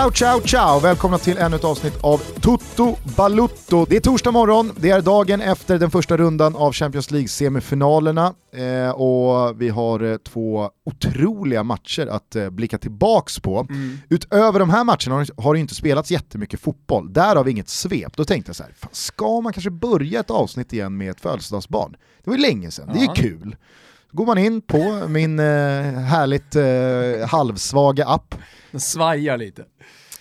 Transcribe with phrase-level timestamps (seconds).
[0.00, 0.80] Ciao, ciao, ciao!
[0.80, 3.86] Välkomna till ännu ett avsnitt av Toto Balutto.
[3.88, 8.90] Det är torsdag morgon, det är dagen efter den första rundan av Champions League-semifinalerna eh,
[8.90, 13.66] och vi har eh, två otroliga matcher att eh, blicka tillbaks på.
[13.70, 13.98] Mm.
[14.08, 18.16] Utöver de här matcherna har, har det inte spelats jättemycket fotboll, därav inget svep.
[18.16, 21.20] Då tänkte jag så här, fan, ska man kanske börja ett avsnitt igen med ett
[21.20, 21.96] födelsedagsbarn?
[22.24, 23.56] Det var ju länge sedan, det är ju kul.
[24.12, 25.44] Går man in på min eh,
[25.98, 28.34] härligt eh, halvsvaga app
[28.70, 29.64] Den svajar lite.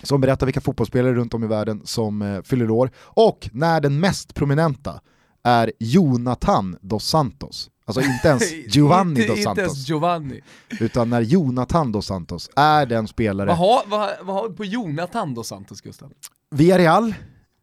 [0.04, 2.92] som berättar vilka fotbollsspelare runt om i världen som eh, fyller år.
[2.98, 5.02] Och när den mest prominenta
[5.44, 7.70] är Jonathan dos Santos.
[7.86, 10.42] Alltså inte ens Giovanni dos Inte ens Santos, Giovanni.
[10.80, 13.48] utan när Jonathan dos Santos är den spelare.
[13.48, 16.12] Vad har, vad, vad har vi på Jonathan dos Santos, Gustav?
[16.52, 17.14] Villarreal,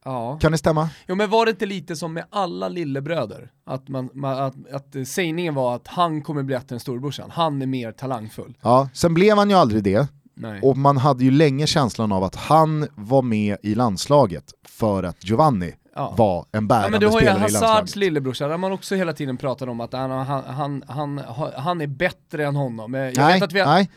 [0.04, 0.38] Ja.
[0.40, 0.88] kan det stämma?
[1.08, 3.50] Jo men var det inte lite som med alla lillebröder?
[3.66, 7.62] Att, man, man, att, att sägningen var att han kommer bli bättre än storebrorsan, han
[7.62, 8.56] är mer talangfull.
[8.62, 10.08] Ja, sen blev han ju aldrig det.
[10.36, 10.60] Nej.
[10.62, 15.24] Och man hade ju länge känslan av att han var med i landslaget för att
[15.24, 16.14] Giovanni Ja.
[16.18, 17.96] var en Ja, bärande men du har ju spelare i Hazards landslaget.
[17.96, 20.44] lillebrorsa, där man också hela tiden pratar om att han, han,
[20.88, 21.20] han, han,
[21.56, 22.94] han är bättre än honom.
[22.94, 23.90] Jag Nej, vet att vi har, nej.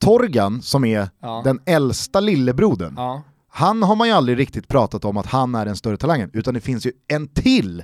[0.00, 1.40] Torgan som är Ja.
[1.44, 3.22] den äldsta lillebrodern, ja.
[3.48, 6.54] Han har man ju aldrig riktigt pratat om att han är den större talangen, utan
[6.54, 7.82] det finns ju en till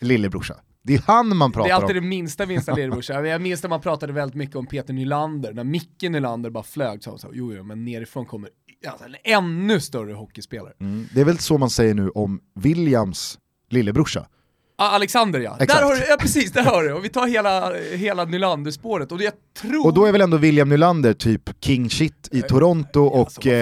[0.00, 0.54] lillebrorsa.
[0.82, 2.02] Det är han man Det pratar är alltid om.
[2.02, 3.24] det minsta minsta lillebrorsan.
[3.24, 7.02] Jag minns när man pratade väldigt mycket om Peter Nylander, när Micke Nylander bara flög
[7.02, 8.50] så sa jo, jo men nerifrån kommer
[8.88, 10.72] alltså, en ännu större hockeyspelare.
[10.80, 11.06] Mm.
[11.14, 13.38] Det är väl så man säger nu om Williams
[13.70, 14.26] lillebrorsa.
[14.76, 15.80] Ah, Alexander ja, Exakt.
[15.80, 16.92] där har du, ja precis, där har du.
[16.92, 19.86] Och vi tar hela, hela Nylander-spåret och jag tror...
[19.86, 23.48] Och då är väl ändå William Nylander typ king shit i Toronto och alltså, på-
[23.48, 23.54] om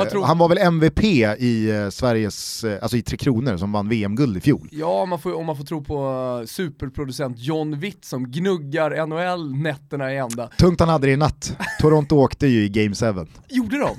[0.00, 1.04] eh, tror- han var väl MVP
[1.38, 4.68] i eh, Sveriges, eh, alltså i Tre Kronor som vann VM-guld i fjol.
[4.72, 10.12] Ja, man får, om man får tro på superproducent John Witt som gnuggar NHL nätterna
[10.12, 10.46] i ända.
[10.58, 11.56] Tungt han hade det i natt.
[11.80, 13.26] Toronto åkte ju i Game 7.
[13.48, 13.96] Gjorde de?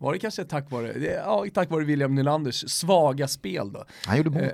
[0.00, 0.92] Var det kanske tack vare,
[1.26, 3.84] ja, tack vare William Nylanders svaga spel då?
[4.06, 4.42] Han gjorde mål.
[4.42, 4.48] Eh,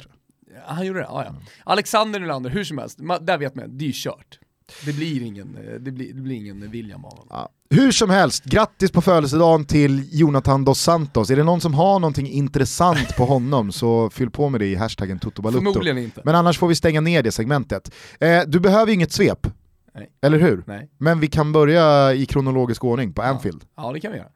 [0.67, 1.07] Han gjorde det?
[1.09, 1.35] Ja, ja.
[1.65, 4.39] Alexander Nylander, hur som helst, där vet man, det är ju kört.
[4.85, 7.27] Det blir ingen, eh, det blir, det blir ingen William av honom.
[7.31, 7.49] Ja.
[7.71, 11.31] Hur som helst, grattis på födelsedagen till Jonathan dos Santos.
[11.31, 14.75] Är det någon som har någonting intressant på honom så fyll på med det i
[14.75, 15.59] hashtaggen Totobalutto.
[15.59, 16.23] Förmodligen inte.
[16.25, 17.95] Men annars får vi stänga ner det segmentet.
[18.21, 19.47] Eh, du behöver ju inget svep,
[19.95, 20.11] Nej.
[20.23, 20.65] eller hur?
[20.67, 20.91] Nej.
[20.99, 23.65] Men vi kan börja i kronologisk ordning på Anfield.
[23.77, 24.29] Ja, det kan vi göra.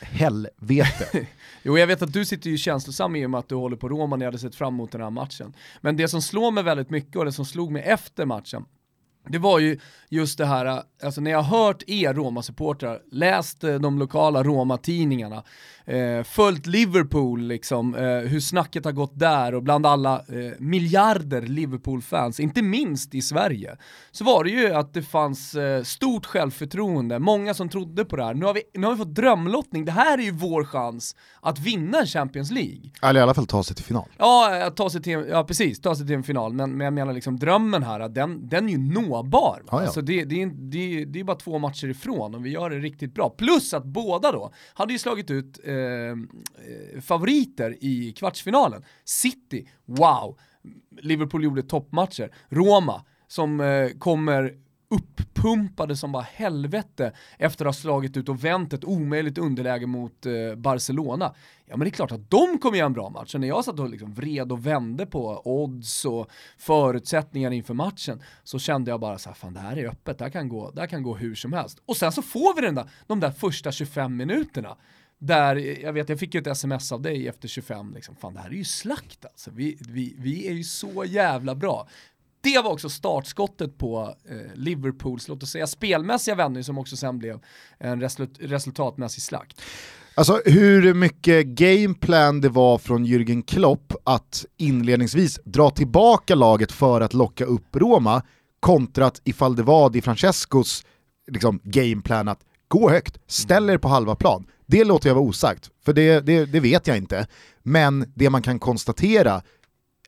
[0.00, 1.06] Helvete.
[1.66, 3.88] Jo, jag vet att du sitter ju känslosam i och med att du håller på
[3.88, 5.54] Roma, ni hade sett fram emot den här matchen.
[5.80, 8.64] Men det som slår mig väldigt mycket och det som slog mig efter matchen,
[9.28, 9.78] det var ju
[10.08, 15.42] just det här, alltså när jag har hört er Roma-supportrar, läst eh, de lokala Roma-tidningarna,
[15.84, 21.42] eh, följt Liverpool, liksom, eh, hur snacket har gått där och bland alla eh, miljarder
[21.42, 23.76] Liverpool-fans, inte minst i Sverige,
[24.10, 28.24] så var det ju att det fanns eh, stort självförtroende, många som trodde på det
[28.24, 28.34] här.
[28.34, 31.58] Nu har, vi, nu har vi fått drömlottning, det här är ju vår chans att
[31.58, 32.90] vinna Champions League.
[33.02, 34.08] Eller i alla fall ta sig till final.
[34.18, 36.94] Ja, att ta sig till, ja precis, ta sig till en final, men, men jag
[36.94, 38.78] menar liksom drömmen här, den, den är ju
[39.16, 39.62] nåbar.
[39.64, 39.68] Va?
[39.70, 39.80] Ja.
[39.80, 42.78] Alltså det, det, är, det, det är bara två matcher ifrån och vi gör det
[42.78, 43.30] riktigt bra.
[43.30, 48.84] Plus att båda då hade ju slagit ut eh, favoriter i kvartsfinalen.
[49.04, 50.38] City, wow!
[51.00, 52.34] Liverpool gjorde toppmatcher.
[52.48, 54.54] Roma, som eh, kommer
[54.88, 60.26] uppumpade som bara helvete efter att ha slagit ut och vänt ett omöjligt underläge mot
[60.26, 61.34] eh, Barcelona.
[61.66, 63.32] Ja men det är klart att de kommer göra en bra match.
[63.32, 68.22] Så när jag satt och liksom vred och vände på odds och förutsättningar inför matchen
[68.44, 70.70] så kände jag bara så här, fan det här är öppet, det här kan gå,
[70.70, 71.82] det här kan gå hur som helst.
[71.86, 74.76] Och sen så får vi den där, de där första 25 minuterna
[75.18, 78.40] där, jag vet, jag fick ju ett sms av dig efter 25, liksom, fan det
[78.40, 79.50] här är ju slakt alltså.
[79.50, 81.88] Vi, vi, vi är ju så jävla bra.
[82.46, 87.18] Det var också startskottet på eh, Liverpools, låt oss säga spelmässiga vändning som också sen
[87.18, 87.40] blev
[87.78, 89.62] en result- resultatmässig slakt.
[90.14, 97.00] Alltså hur mycket gameplan det var från Jürgen Klopp att inledningsvis dra tillbaka laget för
[97.00, 98.22] att locka upp Roma
[98.60, 100.84] kontra att ifall det var Di Francescos
[101.30, 104.46] liksom, gameplan att gå högt, ställ er på halva plan.
[104.66, 107.26] Det låter jag vara osagt, för det, det, det vet jag inte.
[107.62, 109.42] Men det man kan konstatera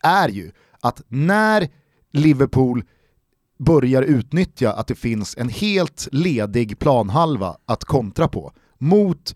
[0.03, 0.51] är ju
[0.81, 1.69] att när
[2.13, 2.83] Liverpool
[3.59, 9.35] börjar utnyttja att det finns en helt ledig planhalva att kontra på mot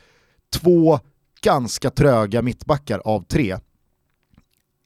[0.52, 1.00] två
[1.42, 3.56] ganska tröga mittbackar av tre.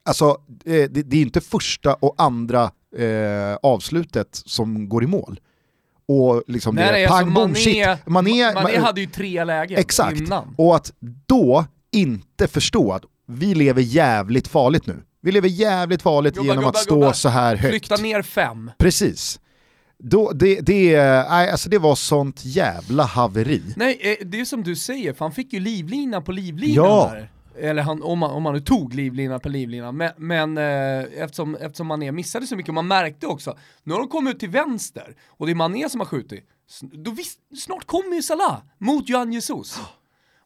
[0.05, 0.25] Alltså,
[0.65, 5.39] eh, det, det är inte första och andra eh, avslutet som går i mål.
[6.07, 8.07] Och liksom Nej, det är pang alltså Mané- shit.
[8.07, 10.55] Mané, Mané Ma- hade ju tre lägen Exakt, innan.
[10.57, 10.93] och att
[11.27, 15.03] då inte förstå att vi lever jävligt farligt nu.
[15.27, 17.13] Vi lever jävligt farligt Gubbar, genom gubbar, att stå gubbar.
[17.13, 17.87] så här högt.
[17.87, 18.71] Flytta ner fem.
[18.77, 19.39] Precis.
[19.97, 23.63] Då, det, det, alltså det var sånt jävla haveri.
[23.75, 27.11] Nej, eh, det är som du säger, för han fick ju livlina på livlina Ja.
[27.13, 27.31] där.
[27.59, 31.55] Eller han, om, man, om man nu tog livlina på livlina, men, men eh, eftersom,
[31.55, 34.49] eftersom Mané missade så mycket, och man märkte också, nu har de kommit ut till
[34.49, 36.45] vänster, och det är Mané som har skjutit,
[36.81, 39.79] då visst, snart kommer ju Salah mot Johan Jesus.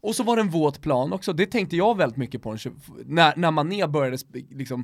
[0.01, 2.57] Och så var det en våt plan också, det tänkte jag väldigt mycket på
[3.05, 4.17] när, när Mané började
[4.49, 4.83] liksom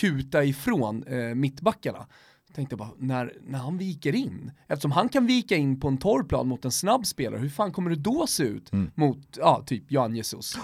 [0.00, 2.06] kuta ifrån eh, mittbackarna.
[2.54, 6.22] Tänkte bara, när, när han viker in, eftersom han kan vika in på en torr
[6.22, 9.92] plan mot en snabb spelare, hur fan kommer det då se ut mot, ja, typ
[9.92, 10.56] Johan Jesus?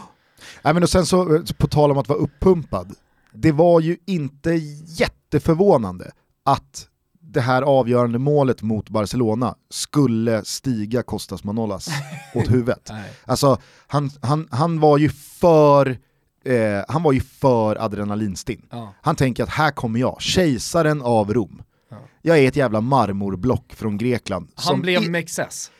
[0.62, 2.94] Nej, men och sen så, på tal om att vara uppumpad,
[3.32, 4.50] det var ju inte
[4.86, 6.10] jätteförvånande
[6.44, 6.88] att
[7.30, 11.88] det här avgörande målet mot Barcelona skulle stiga Kostas Manolas
[12.34, 12.90] åt huvudet.
[13.24, 15.98] Alltså, han, han, han var ju för
[16.44, 18.66] eh, han var ju för adrenalinstinn.
[18.70, 18.94] Ja.
[19.02, 21.62] Han tänker att här kommer jag, kejsaren av Rom.
[21.90, 21.96] Ja.
[22.22, 24.48] Jag är ett jävla marmorblock från Grekland.
[24.54, 25.70] Han blev i- Mexes.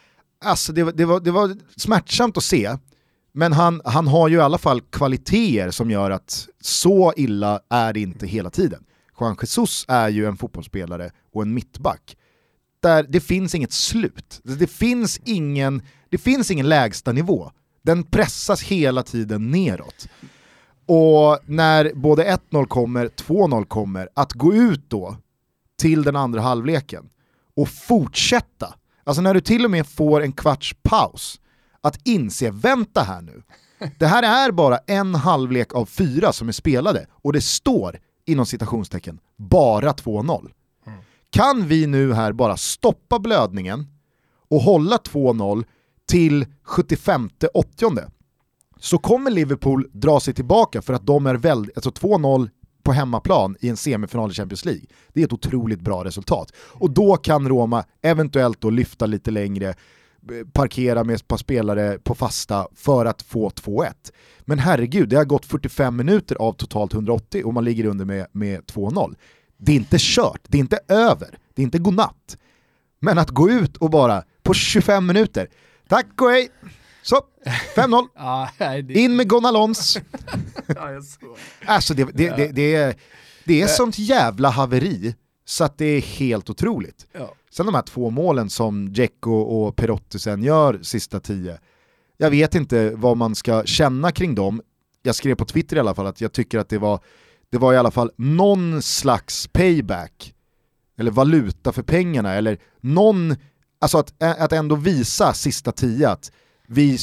[0.45, 2.77] Alltså det, var- det, var, det var smärtsamt att se,
[3.33, 7.93] men han, han har ju i alla fall kvaliteter som gör att så illa är
[7.93, 8.85] det inte hela tiden.
[9.21, 12.17] Juan Jesus är ju en fotbollsspelare och en mittback
[12.81, 14.41] där det finns inget slut.
[14.43, 17.53] Det finns ingen, det finns ingen lägsta nivå.
[17.83, 20.09] Den pressas hela tiden neråt.
[20.87, 25.17] Och när både 1-0 kommer, 2-0 kommer, att gå ut då
[25.79, 27.09] till den andra halvleken
[27.57, 28.75] och fortsätta,
[29.05, 31.41] alltså när du till och med får en kvarts paus,
[31.81, 33.43] att inse, vänta här nu,
[33.99, 37.99] det här är bara en halvlek av fyra som är spelade och det står
[38.29, 40.51] inom citationstecken bara 2-0.
[41.31, 43.87] Kan vi nu här bara stoppa blödningen
[44.49, 45.65] och hålla 2-0
[46.09, 48.11] till 75-80
[48.81, 52.51] så kommer Liverpool dra sig tillbaka för att de är väldigt, alltså 2-0
[52.83, 54.85] på hemmaplan i en semifinal i Champions League.
[55.13, 56.53] Det är ett otroligt bra resultat.
[56.57, 59.75] Och då kan Roma eventuellt då lyfta lite längre,
[60.53, 63.93] parkera med ett par spelare på fasta för att få 2-1.
[64.41, 68.27] Men herregud, det har gått 45 minuter av totalt 180 och man ligger under med,
[68.33, 69.15] med 2-0.
[69.57, 72.37] Det är inte kört, det är inte över, det är inte godnatt.
[73.01, 75.49] Men att gå ut och bara på 25 minuter,
[75.89, 76.49] tack och hej,
[77.03, 77.21] så,
[77.75, 78.07] 5-0.
[78.15, 79.99] Ja, nej, det, In med Gonalons.
[81.67, 82.95] Alltså det, det, det, det, är,
[83.45, 85.15] det är sånt jävla haveri
[85.45, 87.07] så att det är helt otroligt.
[87.13, 87.35] Ja.
[87.59, 91.59] Sen de här två målen som Dzeko och Perotti sen gör sista tio,
[92.17, 94.63] jag vet inte vad man ska känna kring dem.
[95.03, 97.01] Jag skrev på Twitter i alla fall att jag tycker att det var,
[97.51, 100.35] det var i alla fall någon slags payback,
[100.99, 103.37] eller valuta för pengarna, eller någon,
[103.79, 106.33] alltså att, att ändå visa sista tio att
[106.67, 106.99] vi,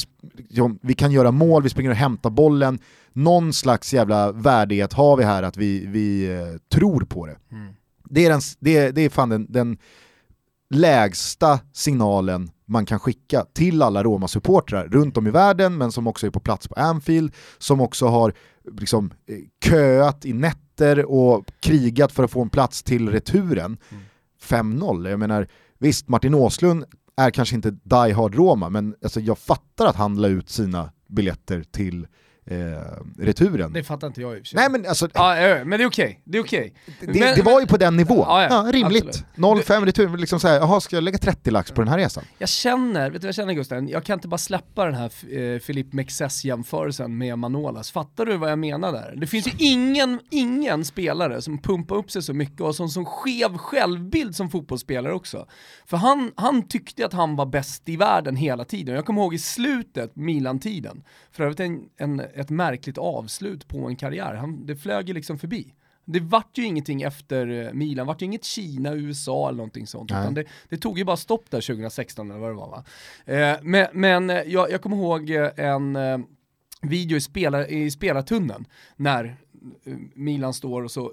[0.80, 2.78] vi kan göra mål, vi springer och hämtar bollen,
[3.12, 7.36] någon slags jävla värdighet har vi här att vi, vi eh, tror på det.
[7.52, 7.74] Mm.
[8.04, 9.78] Det är, den, det, är, det är fan den, den
[10.70, 16.26] lägsta signalen man kan skicka till alla Roma-supportrar runt om i världen, men som också
[16.26, 18.34] är på plats på Anfield, som också har
[18.72, 23.78] liksom, eh, köat i nätter och krigat för att få en plats till returen.
[24.42, 26.84] 5-0, jag menar, visst Martin Åslund
[27.16, 30.92] är kanske inte die hard Roma, men alltså, jag fattar att han la ut sina
[31.08, 32.06] biljetter till
[32.46, 32.56] eh,
[33.18, 33.72] returen.
[33.72, 34.42] Det fattar inte jag i.
[34.54, 36.20] Nej men alltså, Ja, ja, men det är okej.
[36.24, 36.74] Det är okej.
[37.00, 38.18] det, Men- det var ju på den nivån.
[38.28, 39.06] Ja, Ja, ja, rimligt.
[39.08, 39.26] absolut.
[39.66, 42.24] 0-5 retur, liksom såhär, jaha ska jag lägga 30 lax på den här resan?
[42.38, 43.88] Jag känner, vet du vad jag känner Gusten?
[43.88, 47.90] Jag kan inte bara släppa den här eh, Filip Mexes jämförelsen med Manolas.
[47.90, 49.14] Fattar du vad jag menar där?
[49.16, 53.04] Det finns ju ingen, ingen spelare som pumpar upp sig så mycket och som, som
[53.04, 55.46] skev självbild som fotbollsspelare också.
[55.86, 58.94] För han, han tyckte att han var bäst i världen hela tiden.
[58.94, 63.96] Jag kommer ihåg i slutet, Milan-tiden, för övrigt en, en, ett märkligt avslut på en
[63.96, 64.34] karriär.
[64.34, 65.74] Han, det flög ju liksom förbi.
[66.04, 70.10] Det vart ju ingenting efter eh, Milan, vart ju inget Kina, USA eller någonting sånt.
[70.10, 70.20] Nej.
[70.20, 72.84] Utan det, det tog ju bara stopp där 2016 eller vad det var va.
[73.24, 76.18] Eh, men men eh, jag, jag kommer ihåg eh, en eh,
[76.82, 78.64] video i, spelar, i spelartunneln
[78.96, 79.36] när
[80.14, 81.12] Milan står och så,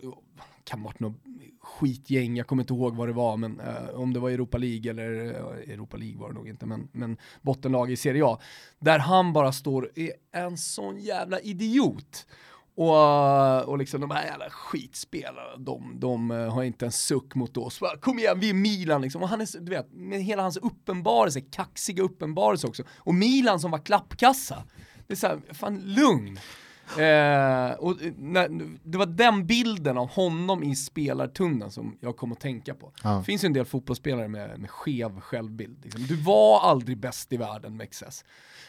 [0.63, 1.15] kan ha varit något
[1.61, 4.91] skitgäng, jag kommer inte ihåg vad det var, men eh, om det var Europa League
[4.91, 8.39] eller eh, Europa League var det nog inte, men, men bottenlag i Serie A.
[8.79, 12.27] Där han bara står, är en sån jävla idiot.
[12.75, 17.35] Och, eh, och liksom de här jävla skitspelarna, de, de eh, har inte en suck
[17.35, 17.79] mot oss.
[17.79, 19.21] Bara, Kom igen, vi är Milan liksom.
[19.23, 22.83] Och han är, så- du vet, med hela hans uppenbarelse, kaxiga uppenbarelse också.
[22.95, 24.63] Och Milan som var klappkassa.
[25.07, 26.39] Det är såhär, fan lugn.
[26.97, 28.49] Eh, och, eh, när,
[28.83, 32.91] det var den bilden av honom i spelartunnan som jag kom att tänka på.
[33.03, 33.09] Ja.
[33.09, 35.77] Det finns ju en del fotbollsspelare med, med skev självbild.
[35.83, 36.03] Liksom.
[36.07, 38.23] Du var aldrig bäst i världen med XS.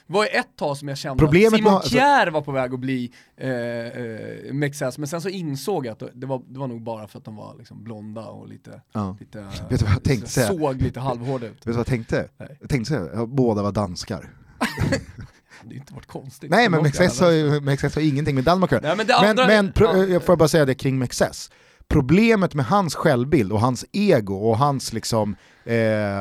[0.06, 2.52] Det var ju ett tag som jag kände Problemet att Simon alltså- Kjär var på
[2.52, 6.42] väg att bli eh, eh, med XS, men sen så insåg jag att det var,
[6.49, 9.16] det var nog bara för att de var liksom blonda och lite, Ja.
[9.21, 10.47] lite Vet du vad jag tänkte säga?
[10.47, 11.52] såg lite halvhårda ut.
[11.52, 12.28] Vet du vad jag tänkte?
[12.38, 12.56] Nej.
[12.61, 14.30] Jag tänkte ja, båda var danskar.
[15.63, 16.51] Det ju inte varit konstigt.
[16.51, 18.95] Nej men Något Mexes jävla har, Mexes har ingenting med Danmark att göra.
[18.97, 20.05] Men Men, men pro- ja.
[20.05, 21.51] jag får bara säga det kring Mexes.
[21.89, 25.75] Problemet med hans självbild och hans ego och hans liksom, eh,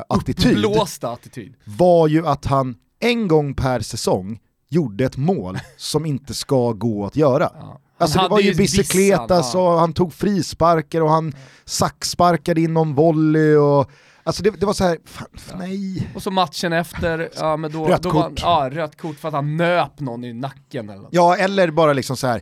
[0.10, 0.66] attityd
[1.02, 1.54] attityd.
[1.66, 7.06] var ju att han en gång per säsong gjorde ett mål som inte ska gå
[7.06, 7.52] att göra.
[7.60, 7.80] Ja.
[7.98, 9.74] Alltså Han det var ju bicicletas Bissan, ja.
[9.74, 11.34] och han tog frisparker och han
[11.66, 13.92] saxsparkade in någon volley och
[14.24, 15.28] Alltså det, det var så här, fan,
[15.58, 16.10] nej.
[16.16, 18.40] Och så matchen efter, ja men då, Rött då kort.
[18.42, 21.14] ja, rött kort för att han nöp någon i nacken eller något.
[21.14, 22.36] Ja, eller bara liksom så här.
[22.38, 22.42] äh,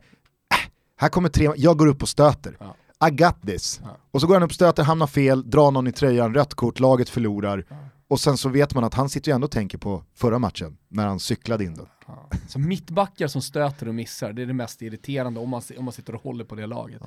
[0.98, 2.58] här kommer tre, jag går upp och stöter.
[2.60, 2.76] Ja.
[3.08, 3.80] I got this.
[3.84, 3.98] Ja.
[4.12, 7.10] Och så går han upp stöter, hamnar fel, drar någon i tröjan, rött kort, laget
[7.10, 7.66] förlorar.
[8.08, 10.78] Och sen så vet man att han sitter ju ändå och tänker på förra matchen,
[10.88, 11.88] när han cyklade in då.
[12.08, 12.30] Ja.
[12.48, 15.92] Så mittbackar som stöter och missar, det är det mest irriterande om man, om man
[15.92, 17.02] sitter och håller på det laget.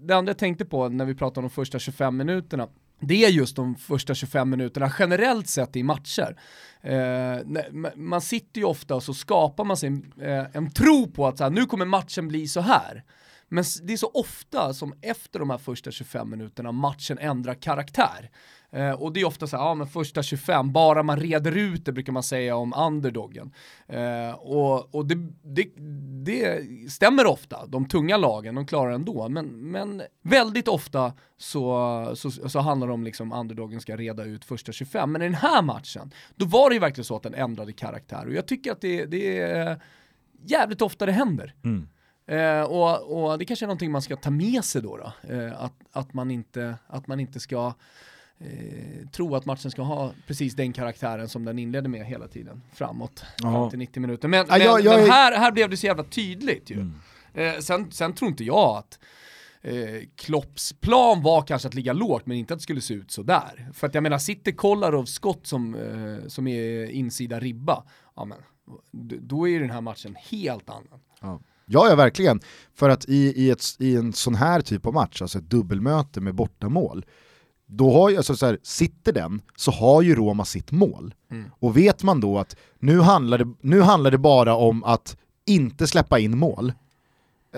[0.00, 2.68] Det andra jag tänkte på när vi pratar om de första 25 minuterna,
[3.00, 6.36] det är just de första 25 minuterna generellt sett i matcher.
[6.82, 7.38] Eh,
[7.96, 11.38] man sitter ju ofta och så skapar man sig en, eh, en tro på att
[11.38, 13.04] så här, nu kommer matchen bli så här.
[13.48, 18.30] Men det är så ofta som efter de här första 25 minuterna matchen ändrar karaktär.
[18.72, 21.84] Eh, och det är ofta så här, ja men första 25, bara man reder ut
[21.84, 23.52] det brukar man säga om underdogen.
[23.86, 25.70] Eh, och och det, det,
[26.24, 29.28] det stämmer ofta, de tunga lagen, de klarar ändå.
[29.28, 34.44] Men, men väldigt ofta så, så, så handlar det om liksom underdogen ska reda ut
[34.44, 35.12] första 25.
[35.12, 38.26] Men i den här matchen, då var det ju verkligen så att den ändrade karaktär.
[38.26, 39.82] Och jag tycker att det, det är
[40.44, 41.54] jävligt ofta det händer.
[42.26, 45.34] Eh, och, och det kanske är någonting man ska ta med sig då, då.
[45.34, 47.74] Eh, att, att, man inte, att man inte ska
[48.40, 52.62] eh, tro att matchen ska ha precis den karaktären som den inledde med hela tiden
[52.72, 53.52] framåt, Ja.
[53.52, 54.28] fram till 90 minuter.
[54.28, 56.74] Men, Ja, men, jag- jag men är- här, här blev det så jävla tydligt ju.
[56.76, 56.94] Mm.
[57.34, 58.98] Eh, sen, sen tror inte jag att
[59.62, 59.74] eh,
[60.16, 63.22] Klopps plan var kanske att ligga lågt men inte att det skulle se ut så
[63.22, 63.68] där.
[63.72, 67.84] För att jag menar, sitter Kolarov skott som, eh, som är insida ribba,
[68.16, 68.38] ja men
[69.20, 71.00] då är ju den här matchen helt annan.
[71.20, 71.40] Ja.
[71.66, 72.40] Ja, ja verkligen.
[72.74, 76.20] För att i, i, ett, i en sån här typ av match, alltså ett dubbelmöte
[76.20, 77.04] med bortamål,
[77.70, 81.14] då har ju, alltså så här, sitter den så har ju Roma sitt mål.
[81.30, 81.50] Mm.
[81.58, 85.86] Och vet man då att nu handlar, det, nu handlar det bara om att inte
[85.86, 86.72] släppa in mål,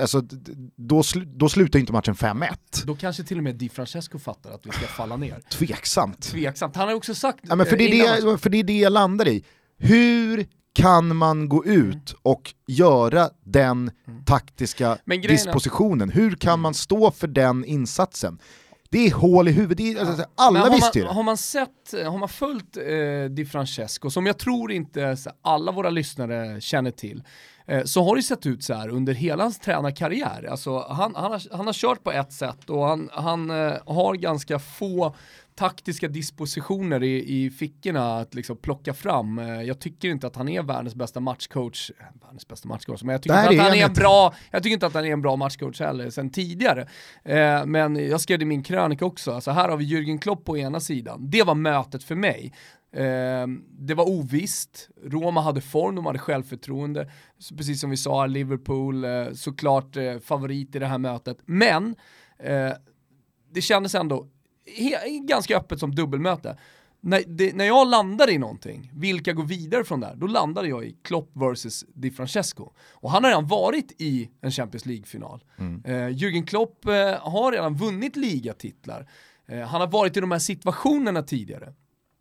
[0.00, 0.22] alltså,
[0.76, 2.48] då, sl, då slutar inte matchen 5-1.
[2.84, 5.40] Då kanske till och med Di Francesco fattar att vi ska falla ner.
[5.50, 6.22] Tveksamt.
[6.22, 6.76] Tveksamt.
[6.76, 8.92] Han har också sagt Ja, men för, det är det, för det är det jag
[8.92, 9.44] landar i.
[9.78, 13.90] Hur kan man gå ut och göra den
[14.26, 15.24] taktiska Mm.
[15.24, 16.10] Är- dispositionen?
[16.10, 18.38] Hur kan man stå för den insatsen?
[18.92, 21.10] Det är hål i huvudet, är, alltså, alla har visste ju det.
[21.10, 25.90] har man sett, har man följt eh, Di Francesco, som jag tror inte alla våra
[25.90, 27.22] lyssnare känner till,
[27.66, 30.48] eh, så har det sett ut så här under hela hans tränarkarriär.
[30.50, 34.14] Alltså, han, han, har, han har kört på ett sätt och han, han eh, har
[34.14, 35.14] ganska få
[35.54, 39.38] taktiska dispositioner i, i fickorna att liksom plocka fram.
[39.38, 43.12] Eh, Jag tycker inte att han är världens bästa matchcoach, eh, världens bästa matchcoach, men
[43.12, 45.22] jag tycker inte att han är en bra, jag tycker inte att han är en
[45.22, 46.88] bra matchcoach heller sen tidigare.
[47.24, 50.44] Eh, men jag skrev det i min krönika också, alltså här har vi Jürgen Klopp
[50.44, 51.30] på ena sidan.
[51.30, 52.52] Det var mötet för mig.
[52.96, 53.46] Eh,
[53.78, 57.10] det var ovisst, Roma hade form, de hade självförtroende.
[57.38, 61.38] Så precis som vi sa, Liverpool eh, såklart eh, favorit i det här mötet.
[61.46, 61.96] Men
[63.54, 64.26] det kändes ändå
[64.66, 66.56] he- ganska öppet som dubbelmöte.
[67.04, 70.84] När, det, när jag landade i någonting, vilka går vidare från där, då landade jag
[70.84, 72.70] i Klopp vs Di Francesco.
[72.92, 75.44] Och han har redan varit i en Champions League-final.
[75.84, 79.08] Eh, Jürgen Klopp eh, har redan vunnit ligatitlar.
[79.48, 81.74] Eh, han har varit i de här situationerna tidigare.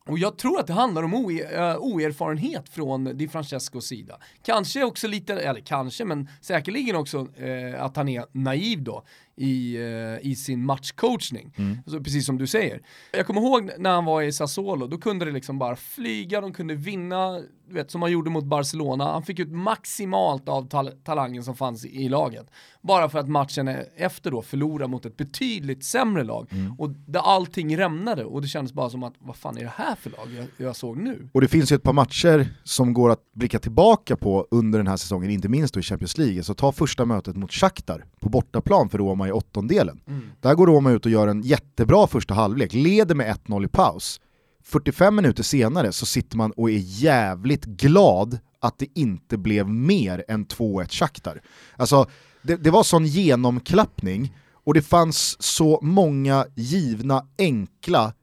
[0.08, 4.20] Och jag tror att det handlar om eh, oerfarenhet från Di Francescos sida.
[4.44, 9.04] Kanske också lite, eller kanske, men säkerligen också eh, att han är naiv då
[9.36, 11.54] i, eh, i sin matchcoachning.
[11.86, 12.82] Alltså, precis som du säger.
[13.12, 16.54] Jag kommer ihåg när han var i Sassuolo, då kunde det liksom bara flyga, de
[16.54, 19.04] kunde vinna, du vet som han gjorde mot Barcelona.
[19.12, 22.46] Han fick ut maximalt av tal- talangen som fanns i, i laget.
[22.82, 26.50] Bara för att matchen efter då förlorade mot ett betydligt sämre lag.
[26.78, 29.96] Och där allting rämnade och det kändes bara som att, vad fan är det här
[29.96, 31.30] för lag jag, jag såg nu?
[31.34, 34.88] Och det finns ju ett par matcher som går att blicka tillbaka på under den
[34.88, 36.44] här säsongen, inte minst då i Champions League.
[36.44, 40.02] Så ta första mötet mot Shakhtar på bortaplan för Roma i åttondelen.
[40.40, 44.22] Där går Roma ut och gör en jättebra första halvlek, leder med 1-0 i paus.
[44.64, 50.24] 45 minuter senare så sitter man och är jävligt glad att det inte blev mer
[50.28, 51.42] än 2-1 Shakhtar.
[51.76, 52.06] Alltså,
[52.42, 58.14] det, det var sån genomklappning och det fanns så många givna, enkla,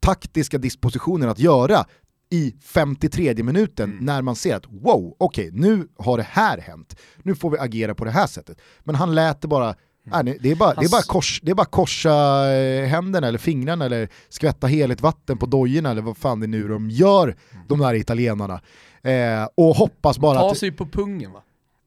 [0.00, 1.84] taktiska dispositioner att göra
[2.30, 4.04] i 53 minuten mm.
[4.04, 6.96] när man ser att wow, okej, okay, nu har det här hänt.
[7.22, 8.58] Nu får vi agera på det här sättet.
[8.80, 9.74] Men han lät det bara
[10.06, 10.24] Mm.
[10.24, 12.12] Nej, det, är bara, det, är bara kors, det är bara korsa
[12.52, 16.48] eh, händerna eller fingrarna eller skvätta heligt vatten på dojorna eller vad fan det är
[16.48, 17.64] nu de gör, mm.
[17.68, 18.60] de där italienarna.
[19.02, 20.48] Eh, och hoppas bara Ta att...
[20.48, 21.42] Ta sig på pungen va?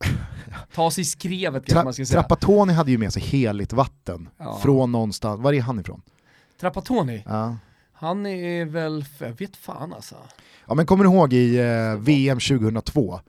[0.74, 2.22] Ta sig i skrevet kanske man ska säga.
[2.22, 4.60] Trapattoni hade ju med sig heligt vatten ja.
[4.63, 6.01] från någonstans, var är han ifrån?
[6.60, 7.24] Trapattoni?
[7.25, 7.56] Ja.
[8.00, 10.16] Han är väl, jag vet fan alltså.
[10.68, 13.20] Ja men kommer du ihåg i eh, VM 2002?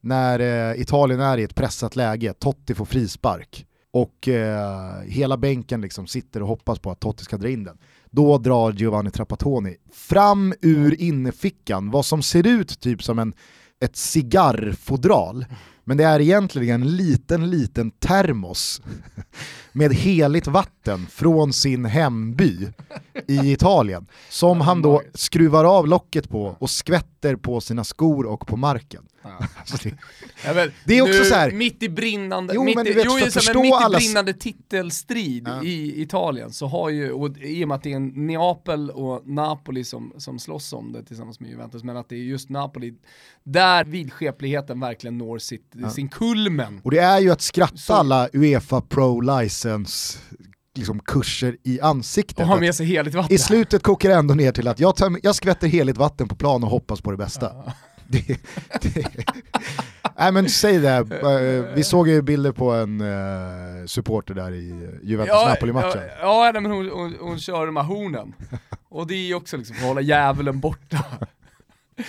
[0.00, 5.80] När eh, Italien är i ett pressat läge, Totti får frispark och eh, hela bänken
[5.80, 7.78] liksom sitter och hoppas på att Totti ska dra in den.
[8.10, 13.34] Då drar Giovanni Trapattoni fram ur innerfickan vad som ser ut typ som en,
[13.80, 15.44] ett cigarrfodral
[15.88, 18.82] men det är egentligen en liten, liten termos
[19.76, 22.68] med heligt vatten från sin hemby
[23.26, 24.06] i Italien.
[24.28, 29.02] Som han då skruvar av locket på och skvätter på sina skor och på marken.
[29.58, 29.96] Alltså det,
[30.44, 33.12] ja, men, det, är också så här, mitt i brinnande, jo, mitt, i, vet, jo,
[33.12, 35.62] men mitt i brinnande titelstrid ja.
[35.62, 39.84] i Italien så har ju, och i och med att det är Neapel och Napoli
[39.84, 42.94] som, som slåss om det tillsammans med Juventus, men att det är just Napoli,
[43.42, 45.90] där vidskepligheten verkligen når sitt, ja.
[45.90, 46.80] sin kulmen.
[46.84, 49.65] Och det är ju att skratta så, alla Uefa Pro License
[50.76, 52.38] liksom kurser i ansiktet.
[52.38, 53.34] Och ha med sig heligt vatten.
[53.34, 56.36] I slutet kokar det ändå ner till att jag, tar, jag skvätter heligt vatten på
[56.36, 57.52] plan och hoppas på det bästa.
[57.66, 57.72] Ja.
[58.08, 58.26] Det,
[58.82, 59.24] det.
[60.18, 64.88] Nej men säg det, eh, vi såg ju bilder på en uh, supporter där i
[65.02, 66.02] Juventus-Napoli-matchen.
[66.20, 68.34] Ja, ja men hon, hon, hon kör med hornen.
[68.88, 71.04] Och det är ju också liksom hålla djävulen borta.
[71.96, 72.04] ja.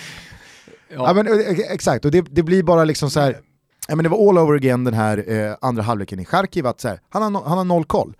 [0.88, 1.12] ja.
[1.12, 3.40] men eh, exakt, och det, det blir bara liksom så här.
[3.88, 6.80] Ja, men det var all over again den här eh, andra halvleken i Charkiv, att
[6.80, 8.16] så här, han, har no, han har noll koll.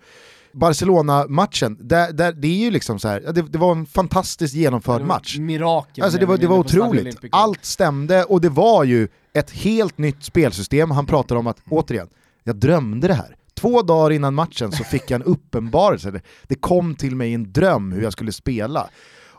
[0.51, 5.01] Barcelona-matchen, där, där, det är ju liksom så här, det, det var en fantastiskt genomförd
[5.01, 5.37] match.
[5.37, 6.03] Mirakel.
[6.03, 7.17] Alltså det var, det var otroligt.
[7.31, 10.91] Allt stämde och det var ju ett helt nytt spelsystem.
[10.91, 12.09] Han pratar om att, återigen,
[12.43, 13.35] jag drömde det här.
[13.53, 17.91] Två dagar innan matchen så fick jag en uppenbarelse, det kom till mig en dröm
[17.91, 18.89] hur jag skulle spela.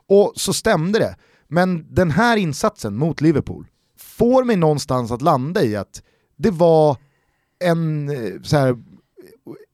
[0.09, 1.17] Och så stämde det.
[1.49, 3.67] Men den här insatsen mot Liverpool
[3.99, 6.03] får mig någonstans att landa i att
[6.41, 6.97] det var
[7.65, 8.77] en eh, så här,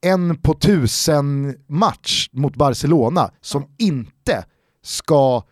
[0.00, 4.44] en på tusen match mot Barcelona som inte
[4.82, 5.42] ska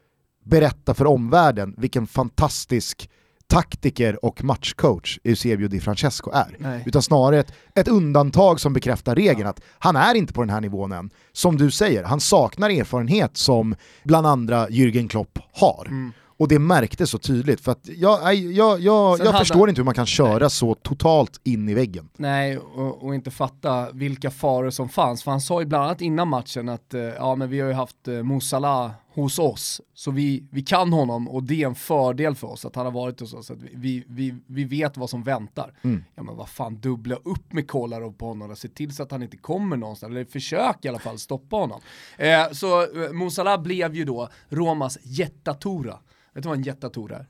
[0.44, 3.10] berätta för omvärlden vilken fantastisk
[3.46, 6.56] taktiker och matchcoach Eusebio Di Francesco är.
[6.58, 6.82] Nej.
[6.86, 9.48] Utan snarare ett, ett, undantag som bekräftar regeln ja.
[9.48, 11.10] att han är inte på den här nivån än.
[11.32, 15.86] Som du säger, han saknar erfarenhet som bland andra Jürgen Klopp har.
[15.86, 16.12] Mm.
[16.44, 19.68] Och det märktes så tydligt, för att jag, jag, jag, jag förstår han...
[19.68, 20.50] inte hur man kan köra nej.
[20.50, 22.08] så totalt in i väggen.
[22.16, 25.22] Nej, och, och, inte fatta vilka faror som fanns.
[25.22, 27.74] För han sa ju bland annat innan matchen att eh, ja, men vi har ju
[27.74, 32.34] haft eh, Moussala hos oss, så vi, vi kan honom och det är en fördel
[32.34, 35.22] för oss att han har varit hos oss, att vi, vi, vi vet vad som
[35.22, 35.72] väntar.
[35.82, 36.04] Mm.
[36.14, 39.10] Ja men vad fan, dubbla upp med Kolarov på honom och se till så att
[39.10, 41.80] han inte kommer någonstans, eller försök i alla fall stoppa honom.
[42.16, 45.98] Eh, så eh, Moussala blev ju då Romas jättatora.
[46.34, 47.26] Vet du vad en jättator är?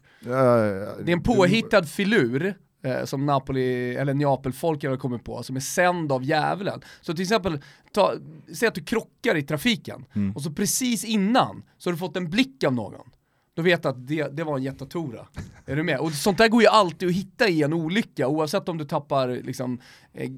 [1.04, 5.60] Det är en påhittad filur eh, som Napoli, eller Neapel-folk har kommit på, som är
[5.60, 6.80] sänd av djävulen.
[7.00, 7.60] Så till exempel,
[7.92, 8.14] ta,
[8.54, 10.36] säg att du krockar i trafiken, mm.
[10.36, 13.10] och så precis innan så har du fått en blick av någon.
[13.56, 15.26] Då vet du att det, det var en jättatora.
[15.66, 15.98] är du med?
[15.98, 19.28] Och sånt där går ju alltid att hitta i en olycka, oavsett om du tappar,
[19.28, 19.80] liksom,
[20.12, 20.30] eh,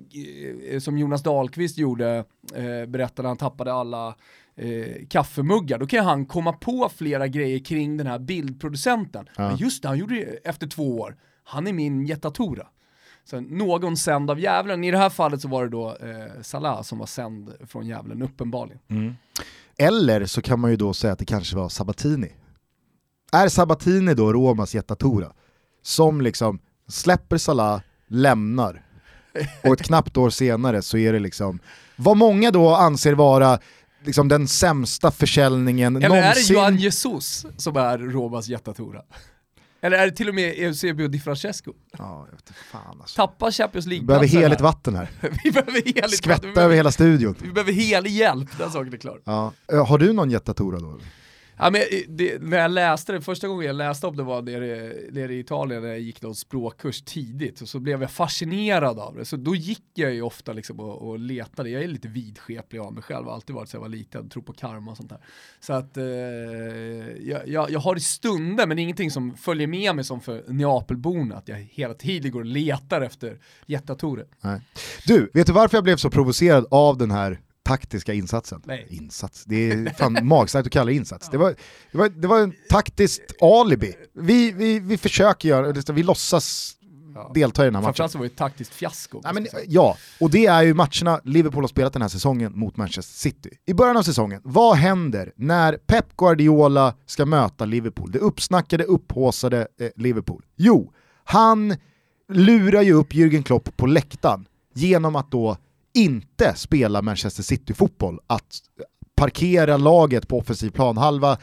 [0.70, 2.24] eh som Jonas Dahlqvist gjorde,
[2.54, 4.16] eh, berättade han tappade alla
[4.56, 9.28] eh, kaffemuggar, då kan han komma på flera grejer kring den här bildproducenten.
[9.36, 9.48] Ja.
[9.48, 11.16] Men just det, han gjorde det efter två år.
[11.44, 12.66] Han är min jättatora.
[13.24, 16.82] Så någon sänd av djävulen, i det här fallet så var det då eh, Salah
[16.82, 18.80] som var sänd från djävulen, uppenbarligen.
[18.88, 19.14] Mm.
[19.76, 22.32] Eller så kan man ju då säga att det kanske var Sabatini.
[23.32, 25.32] Är Sabatini då Romas jättatora?
[25.82, 28.82] Som liksom släpper Salah, lämnar,
[29.64, 31.58] och ett knappt år senare så är det liksom,
[31.96, 33.58] vad många då anser vara
[34.06, 36.30] liksom den sämsta försäljningen Eller någonsin.
[36.30, 39.02] är det Johan Jesus som är Romas jättatora?
[39.80, 41.72] Eller är det till och med Eusebio Di Francesco?
[41.98, 43.16] Ja, jag vet fan alltså.
[43.16, 45.10] Tappa Champions League Vi behöver heligt vatten här.
[45.44, 47.34] vi behöver heligt Skvätta över hela studion.
[47.42, 49.20] Vi behöver helig hjälp, den saken är klar.
[49.24, 49.52] Ja.
[49.88, 50.98] Har du någon jättatora då?
[51.58, 54.92] Ja, men det, när jag läste det, första gången jag läste om det var nere,
[55.10, 59.14] nere i Italien när jag gick någon språkkurs tidigt och så blev jag fascinerad av
[59.16, 59.24] det.
[59.24, 62.94] Så då gick jag ju ofta liksom och, och letade, jag är lite vidskeplig av
[62.94, 65.18] mig själv, har alltid varit så jag var liten, tror på karma och sånt där.
[65.60, 70.04] Så att eh, jag, jag, jag, har det stunder men ingenting som följer med mig
[70.04, 74.26] som för Neapelborna, att jag hela tiden går och letar efter jättatorer.
[75.06, 78.62] Du, vet du varför jag blev så provocerad av den här taktiska insatsen.
[78.64, 78.86] Nej.
[78.90, 81.28] Insats, det är fan magstarkt att kalla det insats.
[81.30, 81.54] Det var,
[81.92, 83.94] det var, det var en taktiskt alibi.
[84.12, 86.76] Vi, vi, vi försöker göra vi låtsas
[87.14, 87.30] ja.
[87.34, 87.86] delta i den här matchen.
[87.86, 89.20] Framförallt så var det ett taktiskt fiasko.
[89.24, 92.76] Nej, men, ja, och det är ju matcherna Liverpool har spelat den här säsongen mot
[92.76, 93.50] Manchester City.
[93.66, 98.10] I början av säsongen, vad händer när Pep Guardiola ska möta Liverpool?
[98.10, 100.44] Det uppsnackade, upphåsade eh, Liverpool.
[100.56, 100.92] Jo,
[101.24, 101.76] han
[102.28, 105.56] lurar ju upp Jürgen Klopp på läktaren genom att då
[105.96, 108.58] inte spela Manchester City-fotboll, att
[109.16, 111.38] parkera laget på offensiv planhalva